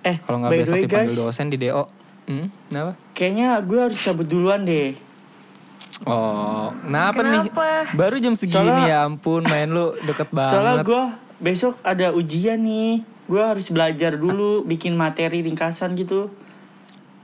Eh, 0.02 0.22
Kalau 0.22 0.38
nggak 0.38 0.54
besok 0.56 0.78
dipanggil 0.80 1.10
guys, 1.10 1.18
dosen 1.18 1.50
di 1.50 1.58
DO 1.58 1.90
hmm, 2.26 2.70
Kenapa? 2.70 2.94
kayaknya 3.12 3.58
gue 3.60 3.80
harus 3.82 3.98
cabut 3.98 4.24
duluan 4.24 4.62
deh. 4.62 4.94
Oh 6.04 6.76
Kenapa, 6.78 7.22
nih? 7.22 7.48
Kenapa? 7.48 7.68
Baru 7.94 8.16
jam 8.18 8.36
segini 8.36 8.68
Soalnya- 8.68 8.84
ya 8.86 8.98
ampun 9.04 9.42
Main 9.42 9.72
lu 9.72 9.96
deket 10.02 10.28
Soalnya 10.36 10.84
banget 10.84 10.86
gue 10.86 11.04
besok 11.38 11.80
ada 11.82 12.12
ujian 12.12 12.60
nih. 12.60 13.00
Gue 13.26 13.42
harus 13.42 13.66
belajar 13.68 14.14
dulu, 14.14 14.62
bikin 14.64 14.94
materi 14.94 15.42
ringkasan 15.42 15.96
gitu. 15.96 16.30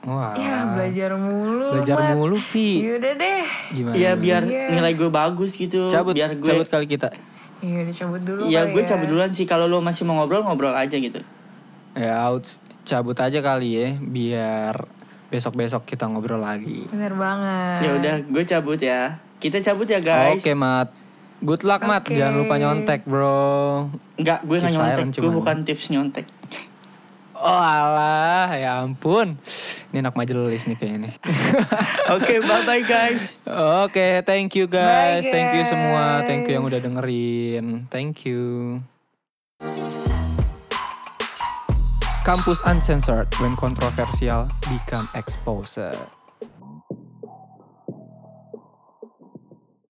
Wah 0.01 0.33
Ya 0.33 0.65
belajar 0.67 1.13
mulu. 1.13 1.77
Belajar 1.77 1.93
Mat. 1.99 2.15
mulu 2.15 2.37
Vi 2.49 2.81
Yaudah 2.81 3.13
deh. 3.13 3.43
Gimana? 3.69 3.93
Iya 3.93 4.11
biar 4.15 4.41
Iya. 4.41 4.65
nilai 4.71 4.93
gue 4.93 5.09
bagus 5.09 5.53
gitu. 5.53 5.85
Cabut 5.87 6.15
biar 6.15 6.33
gue 6.33 6.41
Cabut 6.41 6.65
kali 6.65 6.87
kita 6.87 7.13
Iya 7.59 7.85
udah 7.85 7.93
cabut 7.93 8.21
dulu 8.23 8.41
Iya 8.43 8.65
kali 8.65 8.71
gue 8.71 8.81
ya. 8.81 8.87
cabut 8.87 9.07
duluan 9.07 9.29
sih. 9.29 9.45
Kalau 9.45 9.67
lo 9.67 9.77
masih 9.77 10.01
mau 10.03 10.17
ngobrol 10.17 10.41
ngobrol 10.41 10.73
aja 10.73 10.95
gitu. 10.95 11.21
Ya 11.93 12.23
out 12.23 12.49
Cabut 12.81 13.13
aja 13.13 13.37
kali 13.39 13.69
ya 13.75 13.87
Biar 13.93 14.75
Besok-besok 15.31 15.87
kita 15.87 16.05
ngobrol 16.05 16.37
lagi 16.37 16.85
Bener 16.91 17.15
banget. 17.15 17.79
Ya 17.81 17.91
udah 17.95 18.15
gue 18.21 18.43
cabut 18.43 18.77
ya. 18.77 19.17
Kita 19.39 19.57
cabut 19.63 19.87
ya 19.87 19.97
guys. 19.97 20.37
Oke 20.37 20.51
Mat 20.51 20.91
Good 21.39 21.63
luck 21.63 21.81
Mat 21.81 22.03
Oke. 22.03 22.13
Jangan 22.13 22.35
lupa 22.37 22.55
nyontek 22.55 23.01
bro 23.03 23.87
Enggak, 24.13 24.43
gue 24.43 24.57
nggak 24.59 24.73
nyontek. 24.75 25.05
Gue 25.09 25.23
cuman. 25.23 25.37
bukan 25.39 25.57
tips 25.63 25.87
nyontek. 25.89 26.27
Oh 27.33 27.57
alah 27.57 28.53
Ya 28.53 28.85
ampun 28.85 29.41
Ini 29.89 30.05
anak 30.05 30.13
majelis 30.13 30.69
nih 30.69 30.77
kayaknya 30.77 31.09
nih 31.09 31.13
Oke, 32.15 32.37
bye 32.39 32.61
bye 32.61 32.83
guys. 32.83 33.39
Oke, 33.81 34.21
thank 34.21 34.53
you 34.53 34.67
guys. 34.67 35.23
Bye, 35.23 35.31
Thank 35.31 35.49
you 35.55 35.63
semua. 35.65 36.21
Thank 36.21 36.45
you 36.45 36.53
yang 36.53 36.63
guys. 36.63 36.71
udah 36.75 36.81
dengerin. 36.83 37.65
Thank 37.87 38.27
you. 38.27 38.79
Kampus 42.31 42.61
Uncensored 42.63 43.27
when 43.41 43.57
controversial 43.57 44.47
become 44.69 45.09
exposed. 45.15 45.77